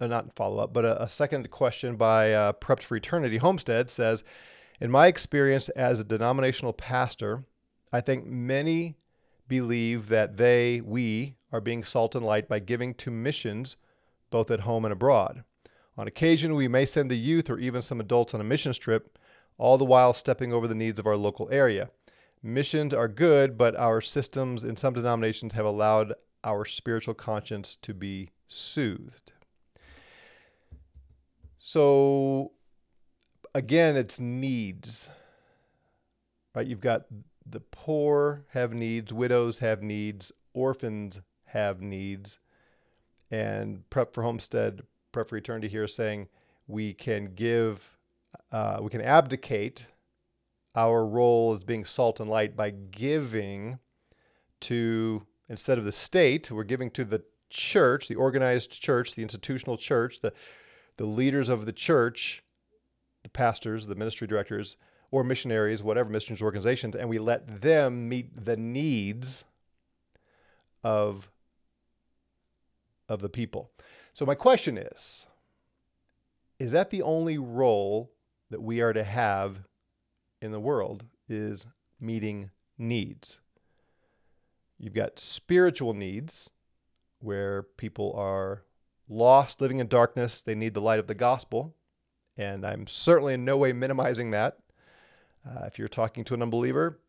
uh, 0.00 0.06
not 0.06 0.34
follow 0.34 0.62
up, 0.62 0.72
but 0.72 0.84
a, 0.84 1.02
a, 1.02 1.08
second 1.08 1.50
question 1.50 1.96
by 1.96 2.32
uh, 2.32 2.52
Prepped 2.52 2.82
for 2.82 2.96
Eternity 2.96 3.38
Homestead 3.38 3.88
says, 3.88 4.22
in 4.80 4.90
my 4.90 5.06
experience 5.06 5.70
as 5.70 6.00
a 6.00 6.04
denominational 6.04 6.74
pastor, 6.74 7.44
I 7.92 8.02
think 8.02 8.26
many 8.26 8.96
believe 9.48 10.08
that 10.08 10.36
they, 10.36 10.82
we, 10.82 11.36
are 11.52 11.60
being 11.60 11.82
salt 11.82 12.14
and 12.14 12.24
light 12.24 12.48
by 12.48 12.58
giving 12.58 12.92
to 12.94 13.10
missions 13.10 13.76
both 14.30 14.50
at 14.50 14.60
home 14.60 14.84
and 14.84 14.92
abroad. 14.92 15.44
On 15.96 16.06
occasion, 16.06 16.54
we 16.54 16.68
may 16.68 16.84
send 16.84 17.10
the 17.10 17.16
youth 17.16 17.48
or 17.48 17.58
even 17.58 17.80
some 17.80 18.00
adults 18.00 18.34
on 18.34 18.40
a 18.40 18.44
mission 18.44 18.72
trip 18.72 19.18
all 19.58 19.78
the 19.78 19.84
while 19.84 20.12
stepping 20.12 20.52
over 20.52 20.68
the 20.68 20.74
needs 20.74 20.98
of 20.98 21.06
our 21.06 21.16
local 21.16 21.48
area. 21.50 21.90
Missions 22.42 22.92
are 22.92 23.08
good, 23.08 23.56
but 23.56 23.74
our 23.76 24.00
systems 24.00 24.62
in 24.62 24.76
some 24.76 24.94
denominations 24.94 25.54
have 25.54 25.66
allowed 25.66 26.14
our 26.44 26.64
spiritual 26.64 27.14
conscience 27.14 27.76
to 27.82 27.92
be 27.92 28.30
soothed. 28.46 29.32
So, 31.58 32.52
again, 33.54 33.96
it's 33.96 34.20
needs. 34.20 35.08
Right? 36.54 36.66
You've 36.66 36.80
got 36.80 37.06
the 37.44 37.60
poor 37.60 38.44
have 38.50 38.72
needs, 38.72 39.12
widows 39.12 39.58
have 39.58 39.82
needs, 39.82 40.30
orphans 40.54 41.20
have 41.46 41.80
needs. 41.80 42.38
And 43.30 43.88
Prep 43.90 44.14
for 44.14 44.22
Homestead, 44.22 44.82
Prep 45.10 45.28
for 45.28 45.36
Eternity 45.36 45.68
here 45.68 45.88
saying 45.88 46.28
we 46.68 46.94
can 46.94 47.34
give 47.34 47.95
uh, 48.52 48.78
we 48.80 48.90
can 48.90 49.00
abdicate 49.00 49.86
our 50.74 51.06
role 51.06 51.54
as 51.54 51.64
being 51.64 51.84
salt 51.84 52.20
and 52.20 52.28
light 52.28 52.56
by 52.56 52.70
giving 52.70 53.78
to 54.60 55.26
instead 55.48 55.78
of 55.78 55.84
the 55.84 55.92
state, 55.92 56.50
we're 56.50 56.64
giving 56.64 56.90
to 56.90 57.04
the 57.04 57.22
church, 57.50 58.08
the 58.08 58.14
organized 58.14 58.80
church, 58.82 59.14
the 59.14 59.22
institutional 59.22 59.76
church, 59.76 60.20
the 60.20 60.32
the 60.96 61.04
leaders 61.04 61.48
of 61.48 61.66
the 61.66 61.72
church, 61.72 62.42
the 63.22 63.28
pastors, 63.28 63.86
the 63.86 63.94
ministry 63.94 64.26
directors, 64.26 64.76
or 65.10 65.22
missionaries, 65.22 65.82
whatever 65.82 66.08
missions 66.10 66.40
organizations, 66.40 66.96
and 66.96 67.08
we 67.08 67.18
let 67.18 67.60
them 67.60 68.08
meet 68.08 68.44
the 68.44 68.56
needs 68.56 69.44
of 70.82 71.30
of 73.08 73.20
the 73.20 73.28
people. 73.28 73.70
So 74.14 74.24
my 74.26 74.34
question 74.34 74.78
is, 74.78 75.26
is 76.58 76.72
that 76.72 76.90
the 76.90 77.02
only 77.02 77.38
role 77.38 78.10
that 78.50 78.62
we 78.62 78.80
are 78.80 78.92
to 78.92 79.04
have 79.04 79.60
in 80.40 80.52
the 80.52 80.60
world 80.60 81.04
is 81.28 81.66
meeting 82.00 82.50
needs. 82.78 83.40
You've 84.78 84.94
got 84.94 85.18
spiritual 85.18 85.94
needs 85.94 86.50
where 87.20 87.62
people 87.62 88.12
are 88.16 88.62
lost, 89.08 89.60
living 89.60 89.78
in 89.78 89.88
darkness. 89.88 90.42
They 90.42 90.54
need 90.54 90.74
the 90.74 90.80
light 90.80 91.00
of 91.00 91.06
the 91.06 91.14
gospel. 91.14 91.74
And 92.36 92.66
I'm 92.66 92.86
certainly 92.86 93.34
in 93.34 93.44
no 93.44 93.56
way 93.56 93.72
minimizing 93.72 94.30
that. 94.32 94.58
Uh, 95.48 95.64
if 95.64 95.78
you're 95.78 95.88
talking 95.88 96.24
to 96.24 96.34
an 96.34 96.42
unbeliever, 96.42 97.00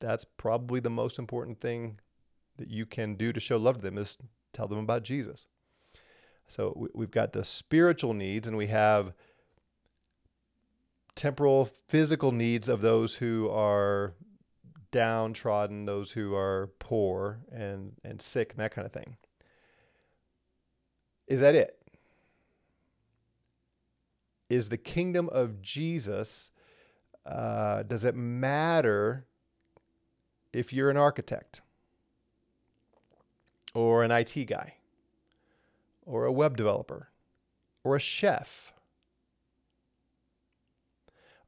that's 0.00 0.24
probably 0.24 0.80
the 0.80 0.90
most 0.90 1.18
important 1.18 1.60
thing 1.60 2.00
that 2.56 2.68
you 2.68 2.86
can 2.86 3.14
do 3.14 3.32
to 3.32 3.40
show 3.40 3.56
love 3.56 3.76
to 3.76 3.82
them 3.82 3.98
is 3.98 4.18
tell 4.52 4.66
them 4.66 4.78
about 4.78 5.04
Jesus. 5.04 5.46
So 6.48 6.88
we've 6.92 7.10
got 7.10 7.32
the 7.32 7.44
spiritual 7.44 8.12
needs 8.12 8.48
and 8.48 8.56
we 8.56 8.66
have 8.66 9.12
temporal, 11.22 11.70
physical 11.86 12.32
needs 12.32 12.68
of 12.68 12.80
those 12.80 13.14
who 13.14 13.48
are 13.48 14.12
downtrodden, 14.90 15.84
those 15.86 16.10
who 16.10 16.34
are 16.34 16.72
poor 16.80 17.38
and, 17.52 17.92
and 18.02 18.20
sick, 18.20 18.50
and 18.50 18.58
that 18.58 18.74
kind 18.74 18.84
of 18.84 18.92
thing. 18.92 19.16
Is 21.28 21.38
that 21.38 21.54
it? 21.54 21.78
Is 24.50 24.68
the 24.68 24.76
kingdom 24.76 25.28
of 25.28 25.62
Jesus, 25.62 26.50
uh, 27.24 27.84
does 27.84 28.02
it 28.02 28.16
matter 28.16 29.24
if 30.52 30.72
you're 30.72 30.90
an 30.90 30.96
architect 30.96 31.62
or 33.74 34.02
an 34.02 34.10
IT 34.10 34.46
guy 34.48 34.74
or 36.04 36.24
a 36.24 36.32
web 36.32 36.56
developer 36.56 37.10
or 37.84 37.94
a 37.94 38.00
chef? 38.00 38.72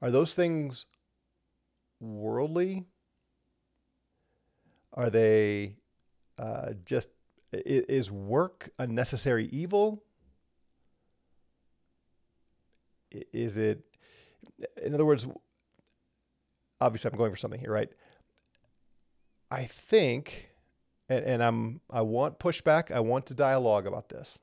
Are 0.04 0.10
those 0.10 0.34
things 0.34 0.84
worldly? 1.98 2.84
Are 4.92 5.08
they 5.08 5.76
uh, 6.38 6.72
just, 6.84 7.08
is 7.52 8.10
work 8.10 8.68
a 8.78 8.86
necessary 8.86 9.46
evil? 9.46 10.04
Is 13.32 13.56
it, 13.56 13.82
in 14.82 14.92
other 14.92 15.06
words, 15.06 15.26
obviously 16.82 17.10
I'm 17.10 17.16
going 17.16 17.30
for 17.30 17.38
something 17.38 17.60
here, 17.60 17.72
right? 17.72 17.88
I 19.50 19.64
think, 19.64 20.50
and, 21.08 21.24
and 21.24 21.42
I'm, 21.42 21.80
I 21.90 22.02
want 22.02 22.38
pushback. 22.38 22.90
I 22.90 23.00
want 23.00 23.24
to 23.28 23.34
dialogue 23.34 23.86
about 23.86 24.10
this, 24.10 24.38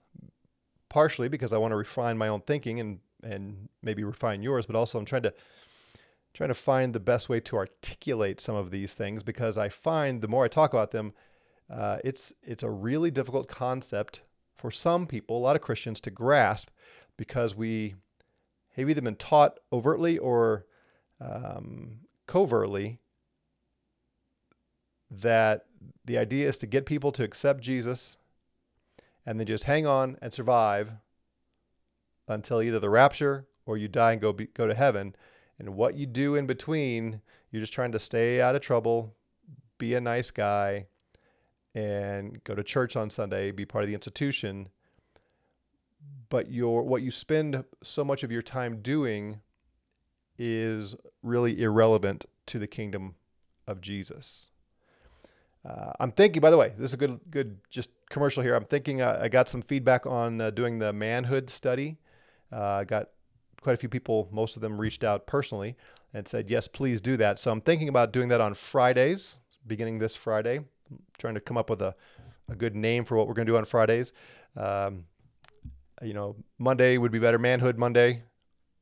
partially 0.90 1.28
because 1.28 1.54
I 1.54 1.60
want 1.60 1.72
to 1.72 1.78
refine 1.78 2.18
my 2.18 2.30
own 2.30 2.42
thinking 2.42 2.80
and 2.80 3.00
and 3.24 3.70
maybe 3.82 4.04
refine 4.04 4.44
yours, 4.44 4.66
but 4.66 4.76
also 4.76 4.98
I'm 4.98 5.06
trying 5.06 5.24
to 5.24 5.34
trying 6.34 6.50
to 6.50 6.56
find 6.56 6.94
the 6.94 7.00
best 7.00 7.28
way 7.28 7.40
to 7.42 7.58
articulate 7.58 8.40
some 8.40 8.56
of 8.56 8.72
these 8.72 8.94
things 8.94 9.22
because 9.22 9.58
I 9.58 9.68
find 9.68 10.22
the 10.22 10.30
more 10.30 10.46
I 10.46 10.48
talk 10.48 10.74
about 10.74 10.92
them, 10.92 11.14
uh, 11.70 11.98
it's 12.04 12.34
it's 12.44 12.64
a 12.64 12.70
really 12.70 13.12
difficult 13.12 13.48
concept 13.48 14.22
for 14.56 14.72
some 14.72 15.08
people, 15.08 15.38
a 15.38 15.40
lot 15.40 15.56
of 15.56 15.62
Christians, 15.62 16.00
to 16.02 16.12
grasp 16.12 16.70
because 17.18 17.56
we 17.56 17.96
have 18.76 18.90
either 18.90 19.02
been 19.02 19.16
taught 19.16 19.60
overtly 19.74 20.18
or 20.18 20.66
um, 21.20 22.00
covertly 22.28 23.00
that 25.10 25.66
the 26.06 26.18
idea 26.18 26.48
is 26.48 26.58
to 26.58 26.68
get 26.68 26.86
people 26.86 27.12
to 27.12 27.24
accept 27.24 27.62
Jesus 27.62 28.18
and 29.26 29.40
then 29.40 29.48
just 29.48 29.66
hang 29.66 29.86
on 29.86 30.18
and 30.22 30.34
survive 30.34 30.92
until 32.34 32.62
either 32.62 32.80
the 32.80 32.90
rapture 32.90 33.48
or 33.66 33.78
you 33.78 33.88
die 33.88 34.14
and 34.14 34.22
go 34.22 34.34
be, 34.34 34.48
go 34.48 34.68
to 34.68 34.74
heaven. 34.74 35.16
And 35.60 35.76
what 35.76 35.96
you 35.96 36.06
do 36.06 36.36
in 36.36 36.48
between, 36.48 37.22
you're 37.52 37.62
just 37.62 37.74
trying 37.74 37.92
to 37.92 38.00
stay 38.00 38.42
out 38.42 38.56
of 38.56 38.62
trouble, 38.62 39.16
be 39.78 39.94
a 39.94 40.02
nice 40.02 40.32
guy, 40.32 40.88
and 41.76 42.44
go 42.44 42.56
to 42.56 42.64
church 42.64 42.96
on 42.96 43.10
Sunday, 43.10 43.52
be 43.52 43.66
part 43.66 43.84
of 43.84 43.88
the 43.88 43.94
institution. 43.94 44.70
But 46.30 46.50
your 46.50 46.84
what 46.84 47.02
you 47.02 47.12
spend 47.12 47.64
so 47.84 48.04
much 48.04 48.24
of 48.24 48.32
your 48.32 48.42
time 48.42 48.82
doing 48.82 49.42
is 50.38 50.96
really 51.22 51.62
irrelevant 51.62 52.26
to 52.48 52.58
the 52.58 52.68
kingdom 52.68 53.16
of 53.68 53.82
Jesus. 53.82 54.50
Uh, 55.64 55.92
I'm 56.00 56.12
thinking, 56.12 56.42
by 56.42 56.50
the 56.50 56.58
way, 56.58 56.74
this 56.78 56.90
is 56.90 56.94
a 56.96 56.98
good, 56.98 57.20
good 57.30 57.60
just 57.70 57.90
commercial 58.10 58.42
here. 58.42 58.56
I'm 58.56 58.66
thinking 58.66 59.02
uh, 59.02 59.20
I 59.22 59.30
got 59.30 59.48
some 59.48 59.62
feedback 59.62 60.06
on 60.06 60.42
uh, 60.42 60.50
doing 60.50 60.80
the 60.80 60.92
manhood 60.92 61.50
study. 61.50 61.98
I 62.52 62.56
uh, 62.56 62.84
got 62.84 63.10
quite 63.62 63.74
a 63.74 63.78
few 63.78 63.90
people, 63.90 64.28
most 64.32 64.56
of 64.56 64.62
them 64.62 64.80
reached 64.80 65.04
out 65.04 65.28
personally 65.28 65.76
and 66.14 66.28
said, 66.28 66.50
yes, 66.50 66.68
please 66.68 67.00
do 67.00 67.16
that. 67.18 67.40
So 67.40 67.52
I'm 67.52 67.62
thinking 67.62 67.88
about 67.90 68.12
doing 68.12 68.30
that 68.30 68.42
on 68.42 68.54
Fridays, 68.54 69.38
beginning 69.66 70.00
this 70.00 70.16
Friday. 70.16 70.58
I'm 70.58 71.00
trying 71.18 71.36
to 71.36 71.40
come 71.40 71.58
up 71.58 71.70
with 71.70 71.82
a, 71.82 71.96
a 72.50 72.56
good 72.56 72.76
name 72.76 73.06
for 73.06 73.16
what 73.16 73.28
we're 73.28 73.34
going 73.34 73.46
to 73.46 73.54
do 73.54 73.58
on 73.58 73.66
Fridays. 73.66 74.12
Um, 74.58 75.06
you 76.02 76.14
know, 76.14 76.36
Monday 76.58 76.98
would 76.98 77.12
be 77.12 77.20
better, 77.20 77.38
Manhood 77.38 77.78
Monday 77.78 78.24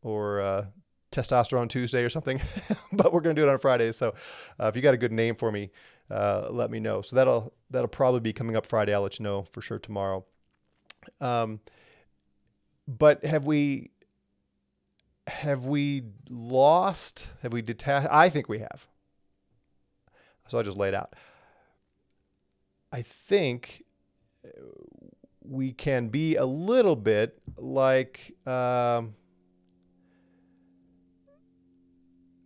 or 0.02 0.40
uh, 0.40 0.66
Testosterone 1.12 1.70
Tuesday 1.70 2.04
or 2.04 2.10
something, 2.10 2.42
but 2.94 3.12
we're 3.12 3.22
going 3.22 3.36
to 3.36 3.42
do 3.42 3.48
it 3.48 3.52
on 3.52 3.60
Fridays. 3.60 3.98
So 3.98 4.14
uh, 4.60 4.68
if 4.68 4.76
you 4.76 4.82
got 4.82 4.94
a 4.94 4.98
good 4.98 5.12
name 5.12 5.36
for 5.36 5.52
me, 5.52 5.72
uh, 6.10 6.48
let 6.50 6.72
me 6.72 6.80
know. 6.80 7.02
So 7.02 7.16
that'll 7.16 7.54
that'll 7.70 7.88
probably 7.88 8.22
be 8.22 8.34
coming 8.34 8.56
up 8.56 8.66
Friday. 8.66 8.94
I'll 8.94 9.02
let 9.02 9.20
you 9.20 9.24
know 9.24 9.44
for 9.52 9.62
sure 9.62 9.78
tomorrow. 9.78 10.26
Um, 11.22 11.60
but 12.98 13.24
have 13.24 13.46
we 13.46 13.92
have 15.28 15.68
we 15.68 16.04
lost? 16.30 17.28
Have 17.44 17.54
we 17.54 17.62
detached? 17.62 18.08
I 18.12 18.30
think 18.30 18.50
we 18.50 18.60
have. 18.60 18.88
So 20.48 20.58
I'll 20.58 20.64
just 20.64 20.78
lay 20.78 20.88
it 20.88 20.96
out. 20.96 21.16
I 22.92 23.04
think 23.04 23.84
we 25.44 25.72
can 25.72 26.10
be 26.10 26.36
a 26.36 26.46
little 26.46 26.96
bit 26.96 27.40
like 27.58 28.36
um, 28.48 29.14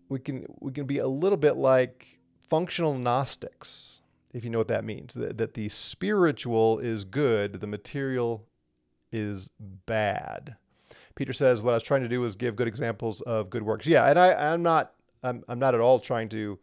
we 0.10 0.20
can 0.20 0.46
we 0.60 0.74
can 0.74 0.86
be 0.86 0.98
a 0.98 1.08
little 1.08 1.38
bit 1.38 1.56
like 1.56 2.20
functional 2.50 2.98
Gnostics, 2.98 4.02
if 4.34 4.44
you 4.44 4.50
know 4.50 4.58
what 4.58 4.68
that 4.68 4.84
means. 4.84 5.14
That, 5.14 5.38
that 5.38 5.54
the 5.54 5.70
spiritual 5.70 6.80
is 6.80 7.06
good, 7.06 7.62
the 7.62 7.68
material 7.68 8.46
is 9.14 9.50
bad. 9.60 10.58
Peter 11.16 11.32
says, 11.32 11.62
what 11.62 11.72
I 11.72 11.78
was 11.78 11.84
trying 11.84 12.02
to 12.02 12.10
do 12.10 12.22
was 12.22 12.36
give 12.36 12.56
good 12.56 12.68
examples 12.68 13.22
of 13.22 13.50
good 13.50 13.64
works. 13.64 13.86
Yeah, 13.86 14.10
and 14.10 14.18
I, 14.18 14.52
I'm 14.52 14.64
not, 14.64 14.94
I'm, 15.22 15.44
I'm 15.48 15.60
not 15.60 15.76
at 15.76 15.80
all 15.80 16.00
trying 16.00 16.28
to 16.30 16.60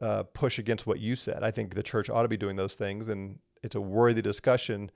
uh, 0.00 0.22
push 0.32 0.58
against 0.58 0.86
what 0.86 0.98
you 0.98 1.14
said. 1.14 1.42
I 1.42 1.50
think 1.50 1.74
the 1.74 1.82
church 1.82 2.08
ought 2.08 2.22
to 2.22 2.28
be 2.28 2.38
doing 2.38 2.56
those 2.56 2.74
things, 2.74 3.08
and 3.08 3.38
it's 3.62 3.74
a 3.74 3.80
worthy 3.80 4.22
discussion 4.22 4.90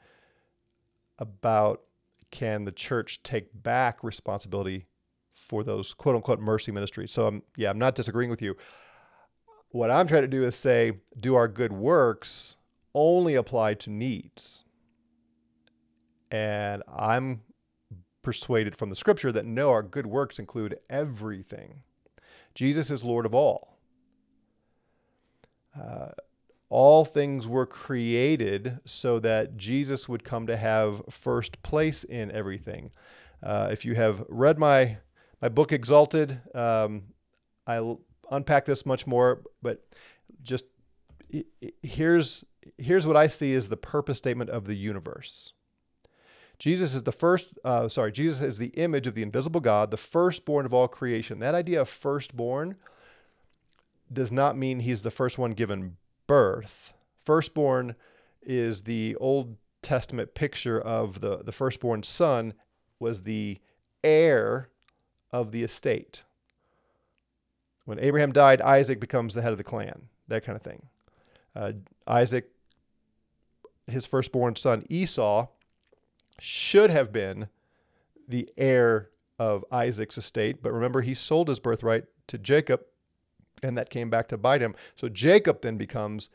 about 1.18 1.83
can 2.30 2.64
the 2.64 2.73
church 2.73 3.23
take 3.23 3.62
back 3.62 4.02
responsibility 4.02 4.87
for 5.33 5.62
those 5.62 5.92
quote 5.92 6.16
unquote 6.16 6.40
mercy 6.40 6.73
ministries. 6.73 7.12
So 7.12 7.26
I'm, 7.26 7.42
yeah, 7.56 7.71
I'm 7.71 7.78
not 7.78 7.94
disagreeing 7.94 8.30
with 8.30 8.40
you. 8.40 8.56
What 9.68 9.90
I'm 9.90 10.09
trying 10.09 10.23
to 10.23 10.28
do 10.28 10.42
is 10.44 10.56
say, 10.56 11.00
do 11.21 11.35
our 11.35 11.49
good 11.49 11.73
works 11.73 12.56
only 12.94 13.35
apply 13.35 13.75
to 13.75 13.90
needs? 13.90 14.64
And 16.35 16.83
I'm 16.93 17.43
persuaded 18.23 18.75
from 18.75 18.91
the 18.91 18.97
scripture 18.97 19.31
that 19.31 19.47
no, 19.47 19.71
our 19.71 19.85
good 19.85 20.09
works 20.09 20.41
include 20.41 20.81
everything. 20.91 21.85
Jesus 22.57 22.91
is 22.91 23.05
Lord 23.05 23.25
of 23.25 23.37
all. 23.37 23.79
Uh, 25.81 26.09
all 26.69 27.05
things 27.05 27.47
were 27.47 27.67
created 27.67 28.81
so 28.85 29.21
that 29.21 29.57
Jesus 29.57 30.09
would 30.09 30.25
come 30.25 30.49
to 30.49 30.57
have 30.57 31.03
first 31.09 31.62
place 31.62 32.03
in 32.03 32.33
everything. 32.33 32.91
Uh, 33.41 33.69
if 33.71 33.85
you 33.85 33.95
have 33.95 34.25
read 34.29 34.59
my 34.59 34.99
my 35.41 35.49
book 35.49 35.71
Exalted, 35.71 36.41
um, 36.53 37.05
I 37.64 37.95
unpack 38.29 38.64
this 38.64 38.85
much 38.85 39.07
more, 39.07 39.43
but 39.62 39.87
just 40.43 40.64
here's 41.81 42.45
here's 42.76 43.07
what 43.07 43.17
I 43.17 43.29
see 43.29 43.55
as 43.55 43.69
the 43.69 43.76
purpose 43.76 44.19
statement 44.19 44.50
of 44.50 44.64
the 44.64 44.75
universe. 44.75 45.53
Jesus 46.64 46.94
is 46.94 47.02
the 47.02 47.12
first, 47.12 47.59
uh, 47.62 47.90
sorry, 47.90 48.11
Jesus 48.11 48.40
is 48.40 48.56
the 48.56 48.68
image 48.68 49.06
of 49.06 49.14
the 49.14 49.21
invisible 49.21 49.61
God, 49.61 49.90
the 49.90 49.99
firstborn 49.99 50.64
of 50.64 50.73
all 50.73 50.88
creation. 50.88 51.38
That 51.40 51.54
idea 51.54 51.83
of 51.83 51.90
firstborn 51.90 52.76
does 54.11 54.33
not 54.33 54.56
mean 54.56 54.80
he's 54.80 55.02
the 55.02 55.11
first 55.11 55.37
one 55.37 55.50
given 55.50 55.99
birth. 56.26 56.94
Firstborn 57.23 57.97
is 58.40 58.85
the 58.85 59.14
Old 59.16 59.59
Testament 59.83 60.33
picture 60.33 60.80
of 60.80 61.21
the, 61.21 61.42
the 61.44 61.52
firstborn 61.52 62.02
son 62.02 62.54
was 62.99 63.25
the 63.25 63.59
heir 64.02 64.71
of 65.30 65.52
the 65.52 65.64
estate. 65.64 66.25
When 67.85 67.99
Abraham 67.99 68.33
died, 68.33 68.62
Isaac 68.62 69.00
becomes 69.00 69.35
the 69.35 69.42
head 69.42 69.52
of 69.52 69.59
the 69.59 69.64
clan, 69.64 70.09
that 70.28 70.44
kind 70.44 70.56
of 70.56 70.62
thing. 70.62 70.87
Uh, 71.54 71.73
Isaac, 72.06 72.49
his 73.87 74.06
firstborn 74.06 74.56
son 74.56 74.87
Esau, 74.88 75.49
should 76.38 76.91
have 76.91 77.12
been 77.12 77.49
the 78.29 78.49
heir 78.57 79.11
of 79.38 79.64
Isaac's 79.71 80.19
estate. 80.19 80.62
But 80.62 80.73
remember, 80.73 81.00
he 81.03 81.14
sold 81.14 81.49
his 81.49 81.61
birthright 81.61 82.05
to 82.29 82.38
Jacob, 82.38 82.83
and 83.62 83.76
that 83.76 83.91
came 83.91 84.11
back 84.11 84.29
to 84.29 84.38
bite 84.38 84.61
him. 84.61 84.75
So 84.97 85.09
Jacob 85.09 85.62
then 85.62 85.76
becomes 85.76 86.31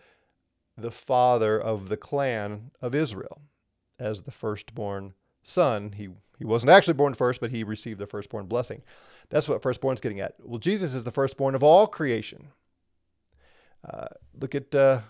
the 0.77 0.91
father 0.91 1.59
of 1.59 1.89
the 1.89 1.97
clan 1.97 2.71
of 2.81 2.95
Israel 2.95 3.41
as 3.99 4.21
the 4.21 4.31
firstborn 4.31 5.13
son. 5.43 5.93
He, 5.93 6.09
he 6.37 6.45
wasn't 6.45 6.71
actually 6.71 6.93
born 6.93 7.13
first, 7.13 7.41
but 7.41 7.51
he 7.51 7.63
received 7.63 7.99
the 7.99 8.07
firstborn 8.07 8.45
blessing. 8.45 8.81
That's 9.29 9.49
what 9.49 9.61
firstborn's 9.61 10.01
getting 10.01 10.19
at. 10.19 10.35
Well, 10.43 10.59
Jesus 10.59 10.93
is 10.93 11.03
the 11.03 11.11
firstborn 11.11 11.55
of 11.55 11.63
all 11.63 11.87
creation. 11.87 12.47
Uh, 13.87 14.07
look 14.39 14.55
at 14.55 14.73
uh, 14.73 15.01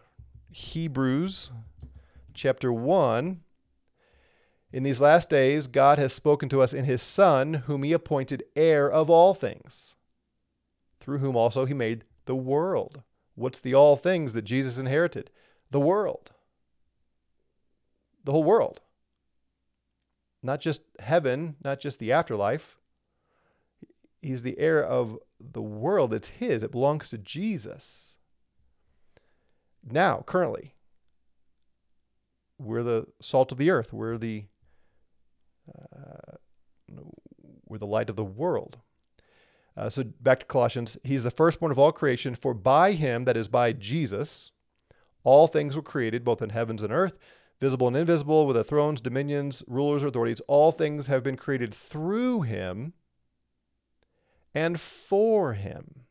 Hebrews 0.51 1.51
chapter 2.33 2.71
1. 2.73 3.41
In 4.71 4.83
these 4.83 5.01
last 5.01 5.29
days, 5.29 5.65
God 5.67 5.97
has 5.97 6.13
spoken 6.13 6.47
to 6.49 6.61
us 6.61 6.73
in 6.73 6.85
his 6.85 7.01
Son, 7.01 7.55
whom 7.65 7.83
he 7.83 7.91
appointed 7.91 8.43
heir 8.55 8.89
of 8.89 9.09
all 9.09 9.33
things, 9.33 9.95
through 10.99 11.17
whom 11.17 11.35
also 11.35 11.65
he 11.65 11.73
made 11.73 12.05
the 12.25 12.35
world. 12.35 13.01
What's 13.33 13.59
the 13.59 13.73
all 13.73 13.95
things 13.95 14.33
that 14.33 14.43
Jesus 14.43 14.77
inherited? 14.77 15.31
The 15.71 15.79
world. 15.79 16.31
The 18.23 18.31
whole 18.31 18.43
world. 18.43 18.81
Not 20.43 20.61
just 20.61 20.81
heaven, 20.99 21.55
not 21.63 21.79
just 21.79 21.97
the 21.97 22.11
afterlife. 22.11 22.77
He's 24.21 24.43
the 24.43 24.59
heir 24.59 24.83
of 24.83 25.17
the 25.39 25.61
world. 25.61 26.13
It's 26.13 26.27
his, 26.27 26.61
it 26.61 26.71
belongs 26.71 27.09
to 27.09 27.17
Jesus. 27.17 28.17
Now, 29.83 30.23
currently, 30.27 30.75
we're 32.59 32.83
the 32.83 33.07
salt 33.21 33.51
of 33.51 33.57
the 33.57 33.71
earth. 33.71 33.93
We're 33.93 34.17
the 34.17 34.45
uh, 35.95 36.35
we're 37.67 37.77
the 37.77 37.85
light 37.85 38.09
of 38.09 38.15
the 38.15 38.23
world. 38.23 38.77
Uh, 39.77 39.89
so 39.89 40.03
back 40.03 40.39
to 40.39 40.45
Colossians, 40.45 40.97
he's 41.03 41.23
the 41.23 41.31
firstborn 41.31 41.71
of 41.71 41.79
all 41.79 41.91
creation, 41.91 42.35
for 42.35 42.53
by 42.53 42.91
him, 42.93 43.25
that 43.25 43.37
is 43.37 43.47
by 43.47 43.71
Jesus, 43.71 44.51
all 45.23 45.47
things 45.47 45.75
were 45.75 45.81
created, 45.81 46.23
both 46.23 46.41
in 46.41 46.49
heavens 46.49 46.81
and 46.81 46.91
earth, 46.91 47.17
visible 47.61 47.87
and 47.87 47.95
invisible, 47.95 48.47
whether 48.47 48.63
thrones, 48.63 49.01
dominions, 49.01 49.63
rulers, 49.67 50.03
or 50.03 50.07
authorities. 50.07 50.41
All 50.47 50.71
things 50.71 51.07
have 51.07 51.23
been 51.23 51.37
created 51.37 51.73
through 51.73 52.41
him 52.41 52.93
and 54.53 54.79
for 54.79 55.53
him. 55.53 56.01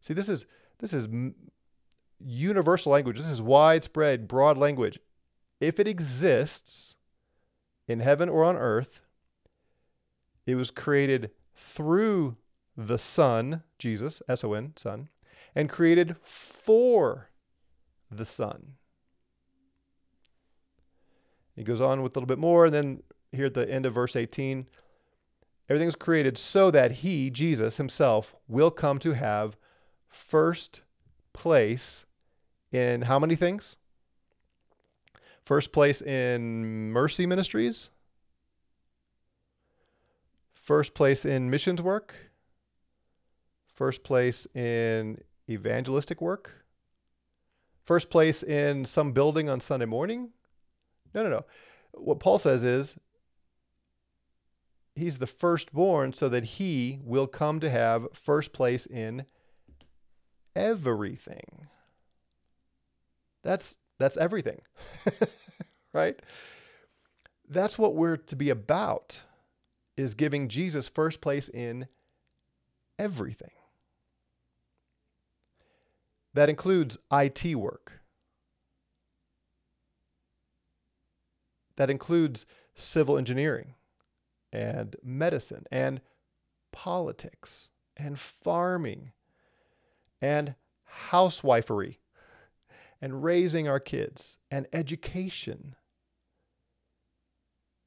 See, 0.00 0.14
this 0.14 0.28
is 0.28 0.46
this 0.78 0.92
is 0.92 1.08
universal 2.20 2.92
language. 2.92 3.18
This 3.18 3.28
is 3.28 3.42
widespread, 3.42 4.28
broad 4.28 4.58
language. 4.58 4.98
If 5.60 5.80
it 5.80 5.88
exists 5.88 6.95
in 7.88 8.00
heaven 8.00 8.28
or 8.28 8.44
on 8.44 8.56
earth, 8.56 9.00
it 10.44 10.54
was 10.54 10.70
created 10.70 11.30
through 11.54 12.36
the 12.76 12.98
Son, 12.98 13.62
Jesus, 13.78 14.22
S 14.28 14.44
O 14.44 14.52
N, 14.52 14.72
Son, 14.76 15.08
and 15.54 15.68
created 15.68 16.16
for 16.22 17.30
the 18.10 18.26
Son. 18.26 18.74
He 21.54 21.64
goes 21.64 21.80
on 21.80 22.02
with 22.02 22.14
a 22.14 22.18
little 22.18 22.26
bit 22.26 22.38
more, 22.38 22.66
and 22.66 22.74
then 22.74 23.02
here 23.32 23.46
at 23.46 23.54
the 23.54 23.68
end 23.70 23.86
of 23.86 23.94
verse 23.94 24.14
18, 24.14 24.66
everything 25.68 25.88
is 25.88 25.96
created 25.96 26.36
so 26.36 26.70
that 26.70 26.92
he, 26.92 27.30
Jesus 27.30 27.78
himself, 27.78 28.34
will 28.46 28.70
come 28.70 28.98
to 28.98 29.12
have 29.12 29.56
first 30.08 30.82
place 31.32 32.04
in 32.70 33.02
how 33.02 33.18
many 33.18 33.34
things? 33.34 33.78
First 35.46 35.70
place 35.70 36.02
in 36.02 36.90
mercy 36.90 37.24
ministries, 37.24 37.90
first 40.54 40.92
place 40.92 41.24
in 41.24 41.50
missions 41.50 41.80
work, 41.80 42.16
first 43.72 44.02
place 44.02 44.48
in 44.56 45.22
evangelistic 45.48 46.20
work, 46.20 46.66
first 47.84 48.10
place 48.10 48.42
in 48.42 48.84
some 48.86 49.12
building 49.12 49.48
on 49.48 49.60
Sunday 49.60 49.86
morning. 49.86 50.30
No, 51.14 51.22
no, 51.22 51.28
no. 51.28 51.44
What 51.92 52.18
Paul 52.18 52.40
says 52.40 52.64
is 52.64 52.96
he's 54.96 55.20
the 55.20 55.28
firstborn 55.28 56.12
so 56.12 56.28
that 56.28 56.42
he 56.42 56.98
will 57.04 57.28
come 57.28 57.60
to 57.60 57.70
have 57.70 58.08
first 58.12 58.52
place 58.52 58.84
in 58.84 59.26
everything. 60.56 61.68
That's 63.44 63.76
that's 63.98 64.16
everything. 64.16 64.60
right? 65.92 66.20
That's 67.48 67.78
what 67.78 67.94
we're 67.94 68.16
to 68.16 68.36
be 68.36 68.50
about 68.50 69.20
is 69.96 70.14
giving 70.14 70.48
Jesus 70.48 70.88
first 70.88 71.20
place 71.20 71.48
in 71.48 71.88
everything. 72.98 73.50
That 76.34 76.48
includes 76.50 76.98
IT 77.10 77.54
work. 77.54 78.00
That 81.76 81.90
includes 81.90 82.44
civil 82.74 83.16
engineering 83.16 83.74
and 84.52 84.96
medicine 85.02 85.64
and 85.70 86.00
politics 86.72 87.70
and 87.96 88.18
farming 88.18 89.12
and 90.20 90.54
housewifery 91.10 91.96
and 93.00 93.22
raising 93.22 93.68
our 93.68 93.80
kids 93.80 94.38
and 94.50 94.66
education. 94.72 95.76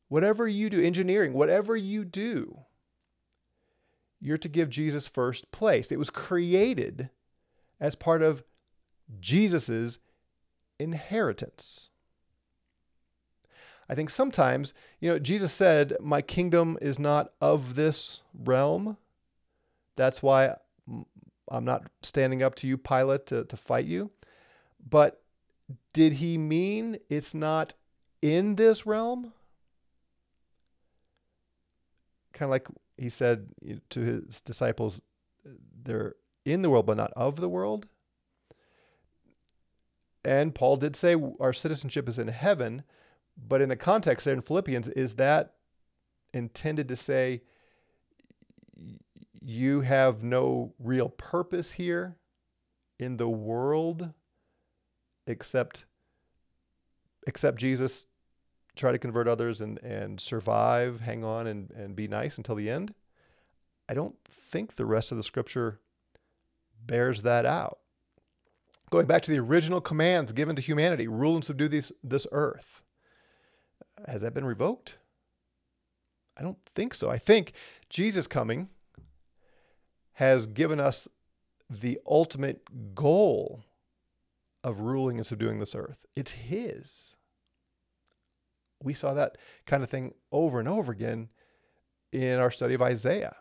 Whatever 0.08 0.48
you 0.48 0.70
do, 0.70 0.82
engineering, 0.82 1.34
whatever 1.34 1.76
you 1.76 2.06
do, 2.06 2.62
you're 4.20 4.38
to 4.38 4.50
give 4.50 4.70
Jesus 4.70 5.08
first 5.08 5.52
place. 5.52 5.92
It 5.92 6.00
was 6.00 6.10
created 6.10 7.10
as 7.80 7.96
part 7.96 8.22
of 8.22 8.44
Jesus's 9.20 10.00
inheritance. 10.80 11.90
I 13.90 13.96
think 13.96 14.10
sometimes, 14.10 14.74
you 15.00 15.10
know, 15.10 15.18
Jesus 15.18 15.52
said, 15.52 15.96
My 16.00 16.22
kingdom 16.22 16.78
is 16.82 17.00
not 17.00 17.32
of 17.42 17.76
this 17.76 18.22
realm. 18.34 18.98
That's 19.96 20.22
why 20.22 20.56
I'm 21.50 21.66
not 21.66 21.90
standing 22.04 22.44
up 22.44 22.56
to 22.56 22.68
you, 22.68 22.78
Pilate, 22.78 23.26
to, 23.28 23.46
to 23.46 23.58
fight 23.58 23.86
you. 23.86 24.12
But 24.88 25.22
did 25.94 26.14
he 26.14 26.38
mean 26.38 26.98
it's 27.10 27.34
not 27.34 27.74
in 28.22 28.56
this 28.56 28.86
realm? 28.86 29.34
Kind 32.34 32.48
of 32.48 32.52
like 32.52 32.68
he 32.98 33.10
said 33.10 33.50
to 33.90 34.00
his 34.00 34.42
disciples, 34.42 35.02
they're 35.84 36.16
in 36.46 36.62
the 36.62 36.70
world, 36.70 36.86
but 36.86 36.98
not 36.98 37.12
of 37.16 37.38
the 37.38 37.50
world. 37.50 37.88
And 40.24 40.54
Paul 40.54 40.78
did 40.78 40.96
say 40.96 41.16
our 41.40 41.54
citizenship 41.54 42.10
is 42.10 42.18
in 42.18 42.28
heaven, 42.28 42.84
but 43.38 43.62
in 43.62 43.70
the 43.70 43.76
context 43.76 44.26
there 44.26 44.34
in 44.34 44.42
Philippians, 44.42 44.90
is 44.90 45.16
that 45.16 45.54
intended 46.34 46.88
to 46.90 46.96
say 46.96 47.42
you 49.42 49.82
have 49.82 50.24
no 50.24 50.74
real 50.78 51.10
purpose 51.10 51.74
here 51.74 52.18
in 53.00 53.18
the 53.18 53.30
world 53.30 54.14
accept 55.30 55.86
accept 57.28 57.58
Jesus, 57.58 58.08
try 58.76 58.92
to 58.92 59.00
convert 59.00 59.28
others 59.28 59.62
and 59.62 59.78
and 59.80 60.20
survive, 60.20 61.02
hang 61.02 61.24
on 61.24 61.48
and 61.48 61.72
and 61.72 61.96
be 61.96 62.08
nice 62.08 62.38
until 62.38 62.56
the 62.56 62.70
end. 62.70 62.94
I 63.88 63.94
don't 63.94 64.16
think 64.30 64.76
the 64.76 64.86
rest 64.86 65.12
of 65.12 65.18
the 65.18 65.24
scripture 65.24 65.80
bears 66.86 67.24
that 67.24 67.46
out. 67.46 67.80
Going 68.90 69.06
back 69.06 69.22
to 69.24 69.32
the 69.32 69.40
original 69.40 69.82
commands 69.82 70.32
given 70.32 70.56
to 70.56 70.62
humanity, 70.62 71.08
rule 71.08 71.36
and 71.36 71.44
subdue 71.44 71.68
this, 71.68 71.92
this 72.04 72.26
earth. 72.32 72.82
Has 74.08 74.22
that 74.22 74.34
been 74.34 74.46
revoked? 74.46 74.98
I 76.38 76.42
don't 76.42 76.58
think 76.74 76.94
so. 76.94 77.10
I 77.10 77.18
think 77.18 77.54
Jesus 77.90 78.26
coming 78.28 78.70
has 80.14 80.48
given 80.48 80.80
us 80.80 81.08
the 81.70 82.00
ultimate 82.08 82.96
goal 82.96 83.64
of 84.64 84.82
ruling 84.82 85.18
and 85.18 85.26
subduing 85.26 85.60
this 85.60 85.76
earth. 85.76 86.06
It's 86.16 86.32
His. 86.32 87.16
We 88.82 88.94
saw 88.94 89.14
that 89.14 89.38
kind 89.66 89.84
of 89.84 89.90
thing 89.90 90.14
over 90.32 90.60
and 90.60 90.68
over 90.68 90.92
again 90.92 91.30
in 92.12 92.40
our 92.40 92.52
study 92.52 92.74
of 92.74 92.82
Isaiah. 92.82 93.36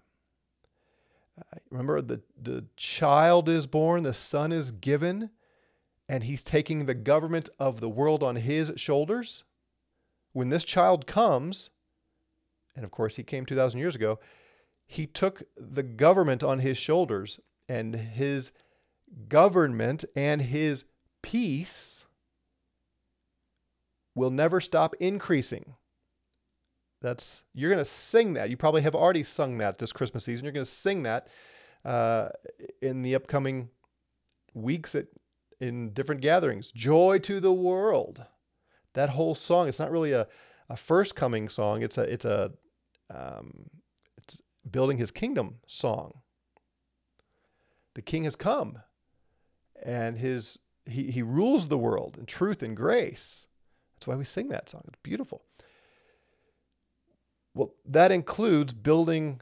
Uh, 1.39 1.59
remember, 1.71 2.01
the, 2.01 2.23
the 2.41 2.67
child 2.77 3.49
is 3.49 3.67
born, 3.67 4.03
the 4.03 4.13
son 4.13 4.51
is 4.51 4.73
given, 4.73 5.31
and 6.09 6.25
he's 6.25 6.43
taking 6.43 6.87
the 6.87 6.95
government 6.95 7.49
of 7.59 7.81
the 7.81 7.89
world 7.89 8.23
on 8.23 8.37
his 8.37 8.73
shoulders. 8.77 9.45
When 10.33 10.49
this 10.49 10.65
child 10.65 11.07
comes, 11.07 11.71
and 12.75 12.85
of 12.85 12.91
course 12.91 13.17
he 13.17 13.23
came 13.23 13.47
2,000 13.47 13.79
years 13.79 13.95
ago, 13.95 14.19
he 14.87 15.07
took 15.07 15.43
the 15.57 15.83
government 15.83 16.43
on 16.43 16.61
his 16.61 16.79
shoulders, 16.79 17.39
and 17.69 17.95
his 17.95 18.53
government 19.29 20.05
and 20.17 20.41
his 20.43 20.85
peace 21.23 22.07
will 24.15 24.31
never 24.31 24.61
stop 24.61 24.95
increasing 25.01 25.75
That's 27.03 27.45
you're 27.55 27.71
going 27.71 27.79
to 27.79 27.85
sing 27.85 28.35
that. 28.35 28.51
You 28.51 28.57
probably 28.57 28.83
have 28.83 28.95
already 28.95 29.23
sung 29.23 29.59
that 29.59 29.79
this 29.79 29.93
Christmas 29.93 30.25
season. 30.25 30.45
You're 30.45 30.53
going 30.53 30.67
to 30.67 30.71
sing 30.71 31.05
that 31.05 31.29
uh, 31.85 32.31
in 32.83 33.03
the 33.03 33.15
upcoming 33.15 33.71
weeks 34.55 34.95
at 34.95 35.07
in 35.61 35.91
different 35.93 36.21
gatherings. 36.23 36.73
Joy 36.73 37.19
to 37.21 37.41
the 37.41 37.53
world. 37.53 38.25
That 38.95 39.11
whole 39.11 39.35
song. 39.37 39.69
It's 39.69 39.81
not 39.81 39.93
really 39.93 40.13
a, 40.13 40.27
a 40.69 40.77
first 40.77 41.17
coming 41.17 41.49
song. 41.49 41.83
It's 41.83 41.99
a 41.99 42.03
it's 42.03 42.25
a 42.25 42.53
um, 43.15 43.71
it's 44.17 44.43
building 44.71 44.99
his 44.99 45.13
kingdom 45.13 45.57
song. 45.67 46.21
The 47.95 48.03
king 48.03 48.25
has 48.25 48.37
come, 48.37 48.81
and 49.85 50.19
his 50.19 50.59
he 50.89 51.11
he 51.11 51.23
rules 51.23 51.69
the 51.69 51.79
world 51.79 52.17
in 52.19 52.27
truth 52.27 52.63
and 52.63 52.77
grace. 52.77 53.47
That's 53.95 54.07
why 54.07 54.17
we 54.17 54.25
sing 54.25 54.49
that 54.49 54.69
song. 54.69 54.83
It's 54.89 54.99
beautiful. 55.03 55.43
Well, 57.55 57.75
that 57.85 58.13
includes 58.13 58.73
building 58.73 59.41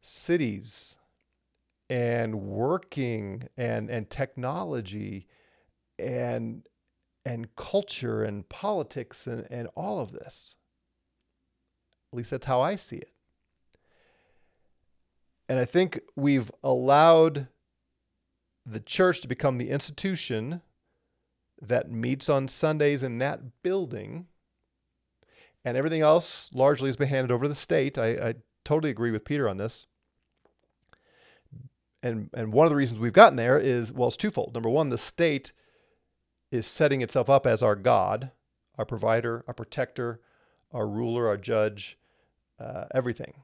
cities 0.00 0.96
and 1.88 2.42
working 2.42 3.48
and 3.56 3.90
and 3.90 4.10
technology 4.10 5.26
and 5.98 6.66
and 7.24 7.54
culture 7.56 8.22
and 8.22 8.48
politics 8.48 9.26
and, 9.26 9.46
and 9.50 9.68
all 9.74 10.00
of 10.00 10.12
this. 10.12 10.56
At 12.12 12.16
least 12.16 12.30
that's 12.30 12.46
how 12.46 12.60
I 12.60 12.76
see 12.76 12.96
it. 12.96 13.10
And 15.48 15.58
I 15.58 15.64
think 15.64 16.00
we've 16.16 16.50
allowed 16.62 17.48
the 18.66 18.80
church 18.80 19.20
to 19.20 19.28
become 19.28 19.58
the 19.58 19.70
institution 19.70 20.62
that 21.60 21.90
meets 21.90 22.28
on 22.28 22.48
Sundays 22.48 23.02
in 23.02 23.18
that 23.18 23.62
building. 23.62 24.26
And 25.64 25.76
everything 25.76 26.02
else 26.02 26.50
largely 26.52 26.88
has 26.88 26.96
been 26.96 27.08
handed 27.08 27.32
over 27.32 27.44
to 27.44 27.48
the 27.48 27.54
state. 27.54 27.96
I, 27.96 28.08
I 28.10 28.34
totally 28.64 28.90
agree 28.90 29.10
with 29.10 29.24
Peter 29.24 29.48
on 29.48 29.56
this. 29.56 29.86
And, 32.02 32.28
and 32.34 32.52
one 32.52 32.66
of 32.66 32.70
the 32.70 32.76
reasons 32.76 33.00
we've 33.00 33.14
gotten 33.14 33.36
there 33.36 33.58
is, 33.58 33.90
well, 33.90 34.08
it's 34.08 34.16
twofold. 34.16 34.52
Number 34.52 34.68
one, 34.68 34.90
the 34.90 34.98
state 34.98 35.52
is 36.50 36.66
setting 36.66 37.00
itself 37.00 37.30
up 37.30 37.46
as 37.46 37.62
our 37.62 37.76
God, 37.76 38.30
our 38.76 38.84
provider, 38.84 39.42
our 39.48 39.54
protector, 39.54 40.20
our 40.70 40.86
ruler, 40.86 41.26
our 41.26 41.38
judge, 41.38 41.98
uh, 42.60 42.84
everything. 42.94 43.34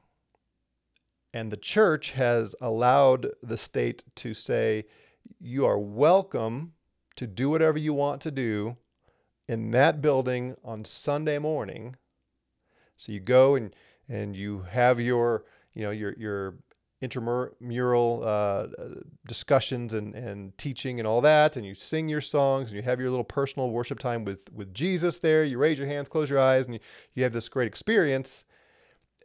And 1.33 1.51
the 1.51 1.57
church 1.57 2.11
has 2.11 2.55
allowed 2.61 3.29
the 3.41 3.57
state 3.57 4.03
to 4.17 4.33
say, 4.33 4.85
you 5.39 5.65
are 5.65 5.79
welcome 5.79 6.73
to 7.15 7.27
do 7.27 7.49
whatever 7.49 7.77
you 7.77 7.93
want 7.93 8.21
to 8.21 8.31
do 8.31 8.77
in 9.47 9.71
that 9.71 10.01
building 10.01 10.55
on 10.63 10.85
Sunday 10.85 11.37
morning. 11.37 11.95
So 12.97 13.11
you 13.11 13.19
go 13.19 13.55
and, 13.55 13.75
and 14.07 14.35
you 14.35 14.65
have 14.69 14.99
your, 14.99 15.43
you 15.73 15.83
know, 15.83 15.91
your, 15.91 16.13
your 16.17 16.55
intramural 17.01 18.21
uh, 18.23 18.67
discussions 19.25 19.93
and, 19.93 20.13
and 20.13 20.55
teaching 20.57 20.99
and 20.99 21.07
all 21.07 21.19
that, 21.21 21.57
and 21.57 21.65
you 21.65 21.73
sing 21.73 22.07
your 22.07 22.21
songs 22.21 22.69
and 22.69 22.77
you 22.77 22.83
have 22.83 22.99
your 22.99 23.09
little 23.09 23.23
personal 23.23 23.71
worship 23.71 23.97
time 23.97 24.23
with, 24.23 24.51
with 24.53 24.73
Jesus 24.73 25.19
there. 25.19 25.43
You 25.43 25.57
raise 25.57 25.79
your 25.79 25.87
hands, 25.87 26.07
close 26.07 26.29
your 26.29 26.39
eyes, 26.39 26.65
and 26.65 26.75
you, 26.75 26.79
you 27.15 27.23
have 27.23 27.33
this 27.33 27.49
great 27.49 27.67
experience. 27.67 28.43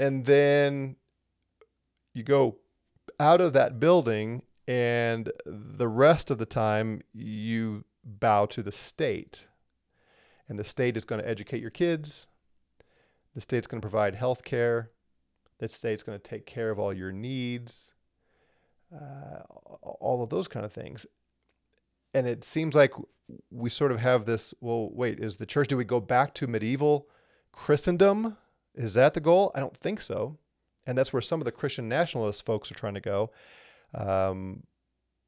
And 0.01 0.25
then 0.25 0.97
you 2.15 2.23
go 2.23 2.57
out 3.21 3.43
of 3.43 3.53
that 3.53 3.79
building, 3.79 4.43
and 4.67 5.33
the 5.45 5.89
rest 5.89 6.31
of 6.31 6.39
the 6.39 6.47
time 6.47 7.03
you 7.13 7.85
bow 8.05 8.47
to 8.47 8.63
the 8.63 8.73
state. 8.73 9.49
And 10.49 10.59
the 10.59 10.65
state 10.65 10.97
is 10.97 11.05
going 11.05 11.21
to 11.21 11.29
educate 11.29 11.61
your 11.61 11.71
kids, 11.71 12.29
the 13.35 13.41
state's 13.41 13.67
going 13.67 13.81
to 13.81 13.85
provide 13.85 14.15
health 14.15 14.45
care 14.45 14.91
that 15.59 15.71
state's 15.71 16.03
going 16.03 16.19
to 16.19 16.23
take 16.23 16.47
care 16.47 16.71
of 16.71 16.79
all 16.79 16.93
your 16.93 17.13
needs, 17.13 17.95
uh, 18.95 19.41
all 19.83 20.23
of 20.23 20.31
those 20.31 20.49
kind 20.49 20.65
of 20.65 20.73
things. 20.73 21.07
And 22.15 22.27
it 22.27 22.45
seems 22.45 22.75
like 22.75 22.93
we 23.51 23.71
sort 23.71 23.93
of 23.93 24.01
have 24.01 24.25
this 24.27 24.55
well, 24.61 24.91
wait, 24.93 25.19
is 25.19 25.37
the 25.37 25.47
church, 25.47 25.69
do 25.69 25.77
we 25.77 25.85
go 25.85 26.01
back 26.01 26.35
to 26.35 26.47
medieval 26.47 27.09
Christendom? 27.53 28.37
Is 28.75 28.95
that 28.95 29.15
the 29.15 29.21
goal? 29.21 29.51
I 29.55 29.61
don't 29.61 29.77
think 29.77 30.01
so. 30.01 30.39
And 30.87 30.97
that's 30.97 31.13
where 31.13 31.23
some 31.23 31.41
of 31.41 31.45
the 31.45 31.53
Christian 31.53 31.89
nationalist 31.89 32.45
folks 32.45 32.71
are 32.71 32.77
trying 32.77 32.95
to 32.95 33.01
go, 33.01 33.31
um, 33.95 34.65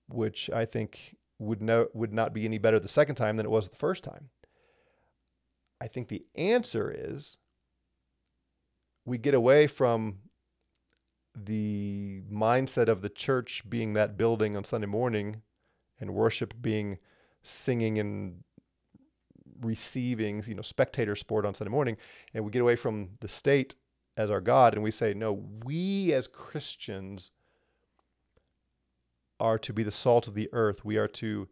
which 0.09 0.51
I 0.51 0.65
think 0.65 1.17
would, 1.39 1.63
no, 1.63 1.89
would 1.95 2.13
not 2.13 2.33
be 2.33 2.45
any 2.45 2.59
better 2.59 2.81
the 2.81 2.89
second 2.89 3.15
time 3.15 3.37
than 3.37 3.47
it 3.47 3.51
was 3.51 3.69
the 3.69 3.77
first 3.77 4.03
time. 4.05 4.31
I 5.81 5.87
think 5.87 6.09
the 6.09 6.25
answer 6.35 6.93
is 6.97 7.39
we 9.05 9.19
get 9.19 9.35
away 9.35 9.67
from 9.67 10.19
the 11.35 12.23
mindset 12.31 12.89
of 12.89 13.01
the 13.01 13.09
church 13.09 13.63
being 13.69 13.93
that 13.93 14.17
building 14.17 14.57
on 14.57 14.65
Sunday 14.65 14.89
morning 14.89 15.43
and 16.01 16.15
worship 16.15 16.55
being 16.61 16.99
singing 17.43 17.99
and 17.99 18.43
receiving, 19.61 20.43
you 20.47 20.55
know, 20.55 20.63
spectator 20.63 21.15
sport 21.17 21.47
on 21.47 21.55
Sunday 21.55 21.71
morning. 21.71 21.97
And 22.35 22.45
we 22.45 22.51
get 22.51 22.63
away 22.63 22.77
from 22.77 23.11
the 23.21 23.29
state 23.29 23.77
as 24.17 24.31
our 24.31 24.41
God 24.41 24.75
and 24.75 24.83
we 24.83 24.91
say, 24.91 25.15
no, 25.15 25.45
we 25.65 26.13
as 26.13 26.27
Christians 26.27 27.31
are 29.41 29.59
to 29.59 29.73
be 29.73 29.83
the 29.83 29.93
salt 29.93 30.29
of 30.29 30.35
the 30.35 30.49
earth. 30.53 30.85
We 30.85 30.97
are 30.97 31.09
to 31.09 31.49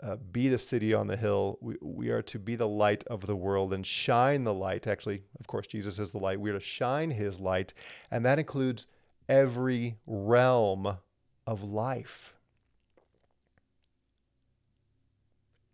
uh, 0.00 0.16
be 0.16 0.48
the 0.48 0.58
city 0.58 0.94
on 0.94 1.06
the 1.08 1.16
hill. 1.16 1.58
We, 1.60 1.76
we 1.80 2.10
are 2.10 2.22
to 2.22 2.38
be 2.38 2.54
the 2.54 2.68
light 2.68 3.04
of 3.04 3.26
the 3.26 3.36
world 3.36 3.72
and 3.72 3.84
shine 3.86 4.44
the 4.44 4.54
light. 4.54 4.86
Actually, 4.86 5.22
of 5.40 5.46
course, 5.46 5.66
Jesus 5.66 5.98
is 5.98 6.12
the 6.12 6.18
light. 6.18 6.40
We 6.40 6.50
are 6.50 6.54
to 6.54 6.60
shine 6.60 7.10
his 7.10 7.40
light, 7.40 7.74
and 8.10 8.24
that 8.24 8.38
includes 8.38 8.86
every 9.28 9.96
realm 10.06 10.98
of 11.46 11.62
life. 11.62 12.34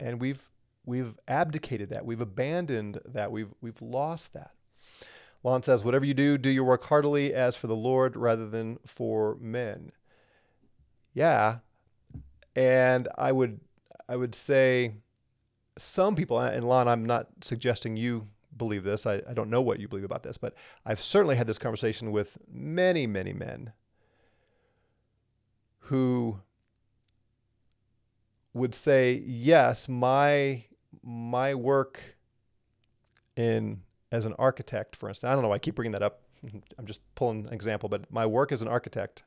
And 0.00 0.20
we've 0.20 0.50
we've 0.86 1.14
abdicated 1.28 1.90
that. 1.90 2.06
We've 2.06 2.20
abandoned 2.20 3.00
that. 3.04 3.30
We've 3.30 3.52
we've 3.60 3.80
lost 3.82 4.32
that. 4.32 4.52
Lon 5.42 5.62
says, 5.62 5.84
"Whatever 5.84 6.06
you 6.06 6.14
do, 6.14 6.38
do 6.38 6.48
your 6.48 6.64
work 6.64 6.84
heartily 6.84 7.34
as 7.34 7.56
for 7.56 7.66
the 7.66 7.76
Lord 7.76 8.16
rather 8.16 8.48
than 8.48 8.78
for 8.86 9.36
men." 9.38 9.92
Yeah, 11.14 11.58
and 12.54 13.08
I 13.16 13.32
would 13.32 13.60
I 14.08 14.16
would 14.16 14.34
say 14.34 14.94
some 15.78 16.14
people, 16.14 16.38
and 16.38 16.68
Lon, 16.68 16.88
I'm 16.88 17.04
not 17.04 17.28
suggesting 17.40 17.96
you 17.96 18.28
believe 18.56 18.84
this. 18.84 19.06
I, 19.06 19.22
I 19.28 19.34
don't 19.34 19.50
know 19.50 19.62
what 19.62 19.80
you 19.80 19.88
believe 19.88 20.04
about 20.04 20.22
this, 20.22 20.38
but 20.38 20.54
I've 20.84 21.00
certainly 21.00 21.36
had 21.36 21.46
this 21.46 21.58
conversation 21.58 22.12
with 22.12 22.38
many, 22.52 23.06
many 23.06 23.32
men 23.32 23.72
who 25.80 26.40
would 28.52 28.74
say, 28.74 29.22
yes, 29.26 29.88
my 29.88 30.64
my 31.02 31.54
work 31.54 32.16
in 33.36 33.82
as 34.12 34.24
an 34.26 34.34
architect, 34.38 34.94
for 34.96 35.08
instance, 35.08 35.28
I 35.28 35.34
don't 35.34 35.42
know 35.42 35.48
why 35.48 35.56
I 35.56 35.58
keep 35.58 35.74
bringing 35.74 35.92
that 35.92 36.02
up. 36.02 36.20
I'm 36.78 36.86
just 36.86 37.00
pulling 37.14 37.46
an 37.46 37.52
example, 37.52 37.88
but 37.88 38.10
my 38.12 38.26
work 38.26 38.52
as 38.52 38.62
an 38.62 38.68
architect, 38.68 39.24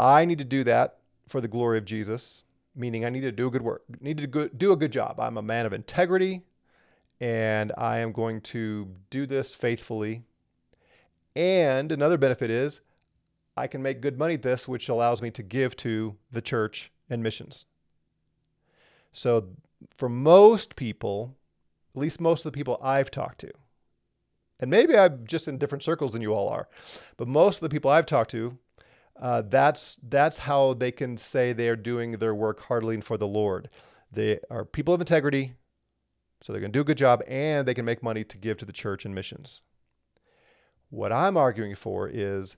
I 0.00 0.24
need 0.24 0.38
to 0.38 0.44
do 0.44 0.64
that 0.64 0.96
for 1.28 1.40
the 1.40 1.48
glory 1.48 1.78
of 1.78 1.84
Jesus 1.84 2.44
meaning 2.74 3.04
I 3.04 3.10
need 3.10 3.22
to 3.22 3.32
do 3.32 3.46
a 3.46 3.50
good 3.50 3.62
work, 3.62 3.84
need 4.00 4.18
to 4.18 4.48
do 4.48 4.72
a 4.72 4.76
good 4.76 4.92
job. 4.92 5.20
I'm 5.20 5.36
a 5.36 5.42
man 5.42 5.66
of 5.66 5.72
integrity 5.72 6.42
and 7.20 7.72
I 7.76 7.98
am 7.98 8.12
going 8.12 8.40
to 8.42 8.88
do 9.10 9.26
this 9.26 9.54
faithfully. 9.54 10.22
And 11.36 11.92
another 11.92 12.16
benefit 12.16 12.50
is 12.50 12.80
I 13.56 13.66
can 13.66 13.82
make 13.82 14.00
good 14.00 14.18
money 14.18 14.34
at 14.34 14.42
this, 14.42 14.66
which 14.66 14.88
allows 14.88 15.20
me 15.20 15.30
to 15.32 15.42
give 15.42 15.76
to 15.76 16.16
the 16.32 16.40
church 16.40 16.90
and 17.08 17.22
missions. 17.22 17.66
So, 19.12 19.48
for 19.90 20.08
most 20.08 20.76
people, 20.76 21.36
at 21.94 22.00
least 22.00 22.20
most 22.20 22.44
of 22.46 22.52
the 22.52 22.56
people 22.56 22.78
I've 22.82 23.10
talked 23.10 23.40
to, 23.40 23.50
and 24.60 24.70
maybe 24.70 24.96
I'm 24.96 25.26
just 25.26 25.48
in 25.48 25.58
different 25.58 25.82
circles 25.82 26.12
than 26.12 26.22
you 26.22 26.32
all 26.32 26.48
are, 26.48 26.68
but 27.16 27.26
most 27.26 27.56
of 27.56 27.62
the 27.62 27.74
people 27.74 27.90
I've 27.90 28.06
talked 28.06 28.30
to 28.32 28.58
uh, 29.20 29.42
that's 29.42 29.98
that's 30.08 30.38
how 30.38 30.72
they 30.72 30.90
can 30.90 31.16
say 31.16 31.52
they 31.52 31.68
are 31.68 31.76
doing 31.76 32.12
their 32.12 32.34
work 32.34 32.60
heartily 32.60 32.94
and 32.94 33.04
for 33.04 33.18
the 33.18 33.28
Lord. 33.28 33.68
They 34.10 34.40
are 34.50 34.64
people 34.64 34.94
of 34.94 35.00
integrity, 35.00 35.54
so 36.40 36.52
they're 36.52 36.60
going 36.60 36.72
to 36.72 36.76
do 36.76 36.80
a 36.80 36.84
good 36.84 36.98
job, 36.98 37.22
and 37.28 37.68
they 37.68 37.74
can 37.74 37.84
make 37.84 38.02
money 38.02 38.24
to 38.24 38.38
give 38.38 38.56
to 38.58 38.64
the 38.64 38.72
church 38.72 39.04
and 39.04 39.14
missions. 39.14 39.60
What 40.88 41.12
I'm 41.12 41.36
arguing 41.36 41.74
for 41.74 42.08
is 42.08 42.56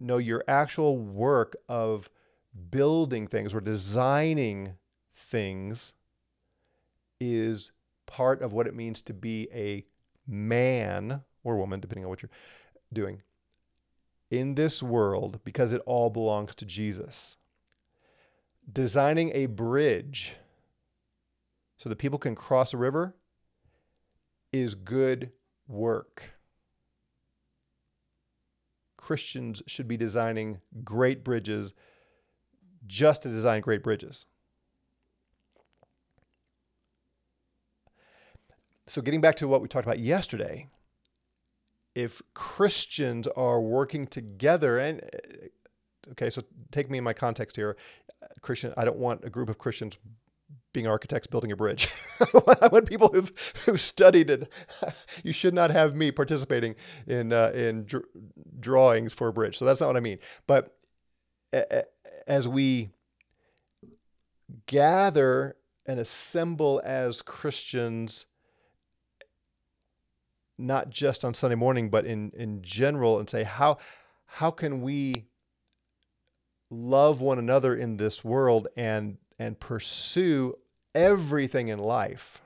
no, 0.00 0.18
your 0.18 0.42
actual 0.48 0.98
work 0.98 1.56
of 1.68 2.10
building 2.70 3.28
things 3.28 3.54
or 3.54 3.60
designing 3.60 4.74
things 5.14 5.94
is 7.20 7.70
part 8.06 8.42
of 8.42 8.52
what 8.52 8.66
it 8.66 8.74
means 8.74 9.00
to 9.02 9.14
be 9.14 9.48
a 9.54 9.84
man 10.26 11.22
or 11.44 11.56
woman, 11.56 11.78
depending 11.78 12.04
on 12.04 12.10
what 12.10 12.22
you're 12.22 12.30
doing 12.92 13.22
in 14.30 14.54
this 14.54 14.82
world 14.82 15.40
because 15.44 15.72
it 15.72 15.82
all 15.86 16.10
belongs 16.10 16.54
to 16.54 16.64
Jesus. 16.64 17.36
Designing 18.72 19.32
a 19.34 19.46
bridge 19.46 20.36
so 21.76 21.88
that 21.88 21.96
people 21.96 22.18
can 22.18 22.34
cross 22.34 22.72
a 22.72 22.76
river 22.76 23.16
is 24.52 24.74
good 24.74 25.32
work. 25.66 26.34
Christians 28.96 29.62
should 29.66 29.88
be 29.88 29.96
designing 29.96 30.60
great 30.84 31.24
bridges 31.24 31.74
just 32.86 33.22
to 33.22 33.28
design 33.28 33.60
great 33.62 33.82
bridges. 33.82 34.26
So, 38.86 39.00
getting 39.00 39.20
back 39.20 39.36
to 39.36 39.48
what 39.48 39.62
we 39.62 39.68
talked 39.68 39.86
about 39.86 40.00
yesterday, 40.00 40.68
if 41.94 42.22
Christians 42.34 43.26
are 43.28 43.60
working 43.60 44.06
together, 44.06 44.78
and 44.78 45.02
okay, 46.12 46.30
so 46.30 46.42
take 46.70 46.90
me 46.90 46.98
in 46.98 47.04
my 47.04 47.12
context 47.12 47.56
here. 47.56 47.76
Christian, 48.42 48.72
I 48.76 48.84
don't 48.84 48.98
want 48.98 49.24
a 49.24 49.30
group 49.30 49.48
of 49.48 49.58
Christians 49.58 49.96
being 50.72 50.86
architects 50.86 51.26
building 51.26 51.50
a 51.50 51.56
bridge. 51.56 51.88
I 52.60 52.68
want 52.68 52.86
people 52.86 53.08
who've 53.12 53.32
who've 53.64 53.80
studied 53.80 54.30
it. 54.30 54.50
You 55.22 55.32
should 55.32 55.52
not 55.52 55.70
have 55.70 55.94
me 55.94 56.10
participating 56.10 56.76
in 57.06 57.32
uh, 57.32 57.50
in 57.54 57.84
dr- 57.84 58.06
drawings 58.58 59.12
for 59.12 59.28
a 59.28 59.32
bridge. 59.32 59.58
So 59.58 59.64
that's 59.64 59.80
not 59.80 59.88
what 59.88 59.96
I 59.96 60.00
mean. 60.00 60.18
But 60.46 60.74
as 62.26 62.48
we 62.48 62.90
gather 64.66 65.56
and 65.84 66.00
assemble 66.00 66.80
as 66.84 67.22
Christians, 67.22 68.26
not 70.60 70.90
just 70.90 71.24
on 71.24 71.34
Sunday 71.34 71.56
morning, 71.56 71.90
but 71.90 72.06
in 72.06 72.30
in 72.36 72.62
general, 72.62 73.18
and 73.18 73.28
say 73.28 73.42
how 73.42 73.78
how 74.26 74.50
can 74.50 74.82
we 74.82 75.26
love 76.70 77.20
one 77.20 77.38
another 77.38 77.74
in 77.74 77.96
this 77.96 78.24
world 78.24 78.68
and 78.76 79.18
and 79.38 79.58
pursue 79.58 80.54
everything 80.94 81.68
in 81.68 81.78
life 81.78 82.40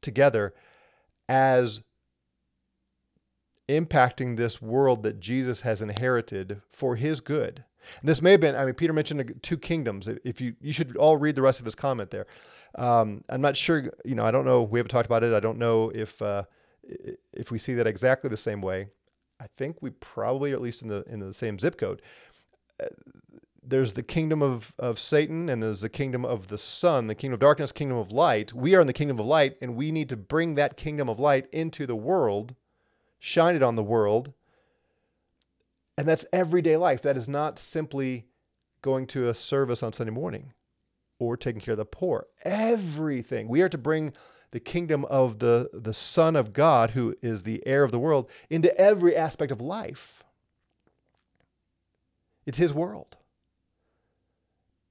together 0.00 0.54
as 1.28 1.82
impacting 3.68 4.36
this 4.36 4.60
world 4.60 5.02
that 5.02 5.20
Jesus 5.20 5.62
has 5.62 5.80
inherited 5.80 6.60
for 6.70 6.96
his 6.96 7.20
good. 7.20 7.64
And 8.00 8.08
this 8.08 8.22
may 8.22 8.32
have 8.32 8.40
been, 8.40 8.56
I 8.56 8.64
mean, 8.64 8.74
Peter 8.74 8.92
mentioned 8.92 9.40
two 9.42 9.56
kingdoms. 9.56 10.08
If 10.24 10.40
you, 10.40 10.54
you 10.60 10.72
should 10.72 10.96
all 10.96 11.16
read 11.16 11.36
the 11.36 11.42
rest 11.42 11.60
of 11.60 11.64
his 11.64 11.74
comment 11.74 12.10
there. 12.10 12.26
Um, 12.76 13.24
I'm 13.28 13.40
not 13.40 13.56
sure, 13.56 13.90
you 14.04 14.14
know, 14.14 14.24
I 14.24 14.30
don't 14.30 14.44
know. 14.44 14.62
We 14.62 14.78
haven't 14.78 14.90
talked 14.90 15.06
about 15.06 15.22
it. 15.22 15.32
I 15.32 15.40
don't 15.40 15.58
know 15.58 15.90
if, 15.94 16.20
uh, 16.20 16.44
if 17.32 17.50
we 17.50 17.58
see 17.58 17.74
that 17.74 17.86
exactly 17.86 18.28
the 18.28 18.36
same 18.36 18.60
way. 18.60 18.88
I 19.40 19.46
think 19.56 19.80
we 19.80 19.90
probably, 19.90 20.52
at 20.52 20.60
least 20.60 20.82
in 20.82 20.88
the, 20.88 21.04
in 21.08 21.20
the 21.20 21.32
same 21.32 21.58
zip 21.58 21.78
code 21.78 22.02
there's 23.66 23.94
the 23.94 24.02
kingdom 24.02 24.42
of, 24.42 24.74
of 24.78 24.98
Satan 24.98 25.48
and 25.48 25.62
there's 25.62 25.80
the 25.80 25.88
kingdom 25.88 26.24
of 26.24 26.48
the 26.48 26.58
Son, 26.58 27.06
the 27.06 27.14
kingdom 27.14 27.34
of 27.34 27.40
darkness, 27.40 27.72
kingdom 27.72 27.96
of 27.96 28.12
light. 28.12 28.52
We 28.52 28.74
are 28.74 28.80
in 28.80 28.86
the 28.86 28.92
kingdom 28.92 29.18
of 29.18 29.26
light, 29.26 29.56
and 29.60 29.76
we 29.76 29.90
need 29.90 30.08
to 30.10 30.16
bring 30.16 30.54
that 30.54 30.76
kingdom 30.76 31.08
of 31.08 31.18
light 31.18 31.46
into 31.52 31.86
the 31.86 31.96
world, 31.96 32.54
shine 33.18 33.54
it 33.54 33.62
on 33.62 33.76
the 33.76 33.82
world. 33.82 34.32
And 35.96 36.08
that's 36.08 36.26
everyday 36.32 36.76
life. 36.76 37.02
That 37.02 37.16
is 37.16 37.28
not 37.28 37.58
simply 37.58 38.26
going 38.82 39.06
to 39.08 39.28
a 39.28 39.34
service 39.34 39.82
on 39.82 39.92
Sunday 39.92 40.12
morning 40.12 40.52
or 41.18 41.36
taking 41.36 41.60
care 41.60 41.72
of 41.72 41.78
the 41.78 41.84
poor. 41.84 42.26
Everything. 42.44 43.48
We 43.48 43.62
are 43.62 43.68
to 43.68 43.78
bring 43.78 44.12
the 44.50 44.60
kingdom 44.60 45.04
of 45.06 45.38
the, 45.38 45.70
the 45.72 45.94
Son 45.94 46.36
of 46.36 46.52
God, 46.52 46.90
who 46.90 47.16
is 47.22 47.42
the 47.42 47.66
heir 47.66 47.82
of 47.82 47.90
the 47.90 47.98
world, 47.98 48.30
into 48.50 48.76
every 48.78 49.16
aspect 49.16 49.50
of 49.50 49.60
life. 49.60 50.22
It's 52.46 52.58
his 52.58 52.74
world. 52.74 53.16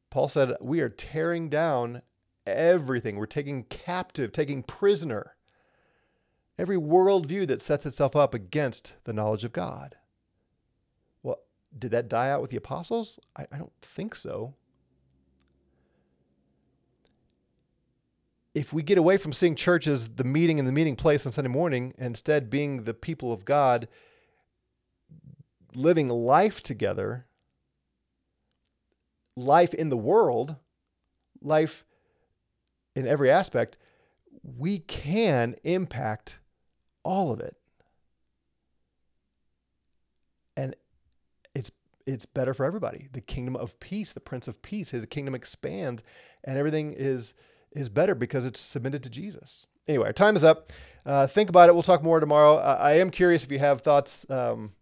Paul 0.10 0.28
said, 0.28 0.56
We 0.60 0.82
are 0.82 0.90
tearing 0.90 1.50
down 1.50 2.02
everything. 2.46 3.18
We're 3.18 3.26
taking 3.26 3.64
captive, 3.64 4.32
taking 4.32 4.64
prisoner 4.64 5.36
every 6.58 6.78
worldview 6.78 7.48
that 7.48 7.62
sets 7.62 7.86
itself 7.86 8.16
up 8.16 8.34
against 8.34 8.96
the 9.06 9.14
knowledge 9.14 9.44
of 9.44 9.54
God. 9.54 9.96
Did 11.78 11.92
that 11.92 12.08
die 12.08 12.30
out 12.30 12.42
with 12.42 12.52
the 12.52 12.58
apostles? 12.58 13.20
I, 13.36 13.46
I 13.52 13.58
don't 13.58 13.74
think 13.82 14.16
so. 14.16 14.54
If 18.54 18.72
we 18.72 18.84
get 18.84 19.00
away 19.00 19.18
from 19.18 19.34
seeing 19.34 19.56
church 19.56 19.88
as 19.88 20.10
the 20.10 20.24
meeting 20.24 20.60
and 20.60 20.68
the 20.68 20.72
meeting 20.72 20.96
place 20.96 21.26
on 21.26 21.32
Sunday 21.32 21.50
morning, 21.50 21.94
instead 21.98 22.52
being 22.52 22.84
the 22.84 22.94
people 22.94 23.34
of 23.34 23.46
God 23.46 23.88
living 25.76 26.08
life 26.10 26.62
together, 26.62 27.26
life 29.36 29.74
in 29.74 29.90
the 29.90 29.98
world, 29.98 30.58
life 31.42 31.84
in 32.96 33.08
every 33.08 33.32
aspect, 33.32 33.78
we 34.44 34.80
can 34.80 35.56
impact 35.64 36.38
all 37.04 37.32
of 37.32 37.40
it. 37.40 37.58
And 40.56 40.76
it's 42.06 42.26
better 42.26 42.54
for 42.54 42.66
everybody. 42.66 43.08
The 43.12 43.22
kingdom 43.22 43.56
of 43.56 43.80
peace, 43.80 44.14
the 44.14 44.20
prince 44.20 44.48
of 44.48 44.62
peace, 44.62 44.90
his 44.92 45.06
kingdom 45.06 45.36
expands 45.36 46.04
and 46.44 46.58
everything 46.58 46.94
is 46.94 47.34
is 47.72 47.90
better 47.90 48.14
because 48.14 48.46
it's 48.46 48.60
submitted 48.60 49.02
to 49.04 49.10
Jesus. 49.10 49.68
Anyway, 49.88 50.06
our 50.06 50.14
time 50.14 50.36
is 50.36 50.44
up. 50.44 50.72
Uh, 51.06 51.28
think 51.28 51.50
about 51.50 51.70
it. 51.70 51.74
We'll 51.74 51.84
talk 51.84 52.04
more 52.04 52.20
tomorrow. 52.20 52.56
Uh, 52.56 52.78
I 52.80 52.94
am 52.94 53.10
curious 53.10 53.44
if 53.44 53.52
you 53.52 53.60
have 53.60 53.82
thoughts. 53.82 54.30
Um, 54.30 54.74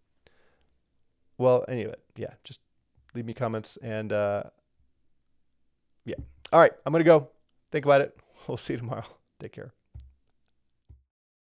well, 1.38 1.66
anyway, 1.68 1.96
yeah, 2.18 2.34
just 2.44 2.60
leave 3.16 3.26
me 3.26 3.34
comments 3.34 3.78
and 3.78 4.12
uh, 4.12 4.44
yeah. 6.06 6.16
All 6.52 6.60
right, 6.60 6.74
I'm 6.86 6.92
gonna 6.92 7.04
go. 7.04 7.30
Think 7.72 7.86
about 7.86 8.02
it. 8.02 8.18
We'll 8.48 8.58
see 8.58 8.74
you 8.74 8.80
tomorrow. 8.80 9.06
Take 9.40 9.52
care. 9.52 9.72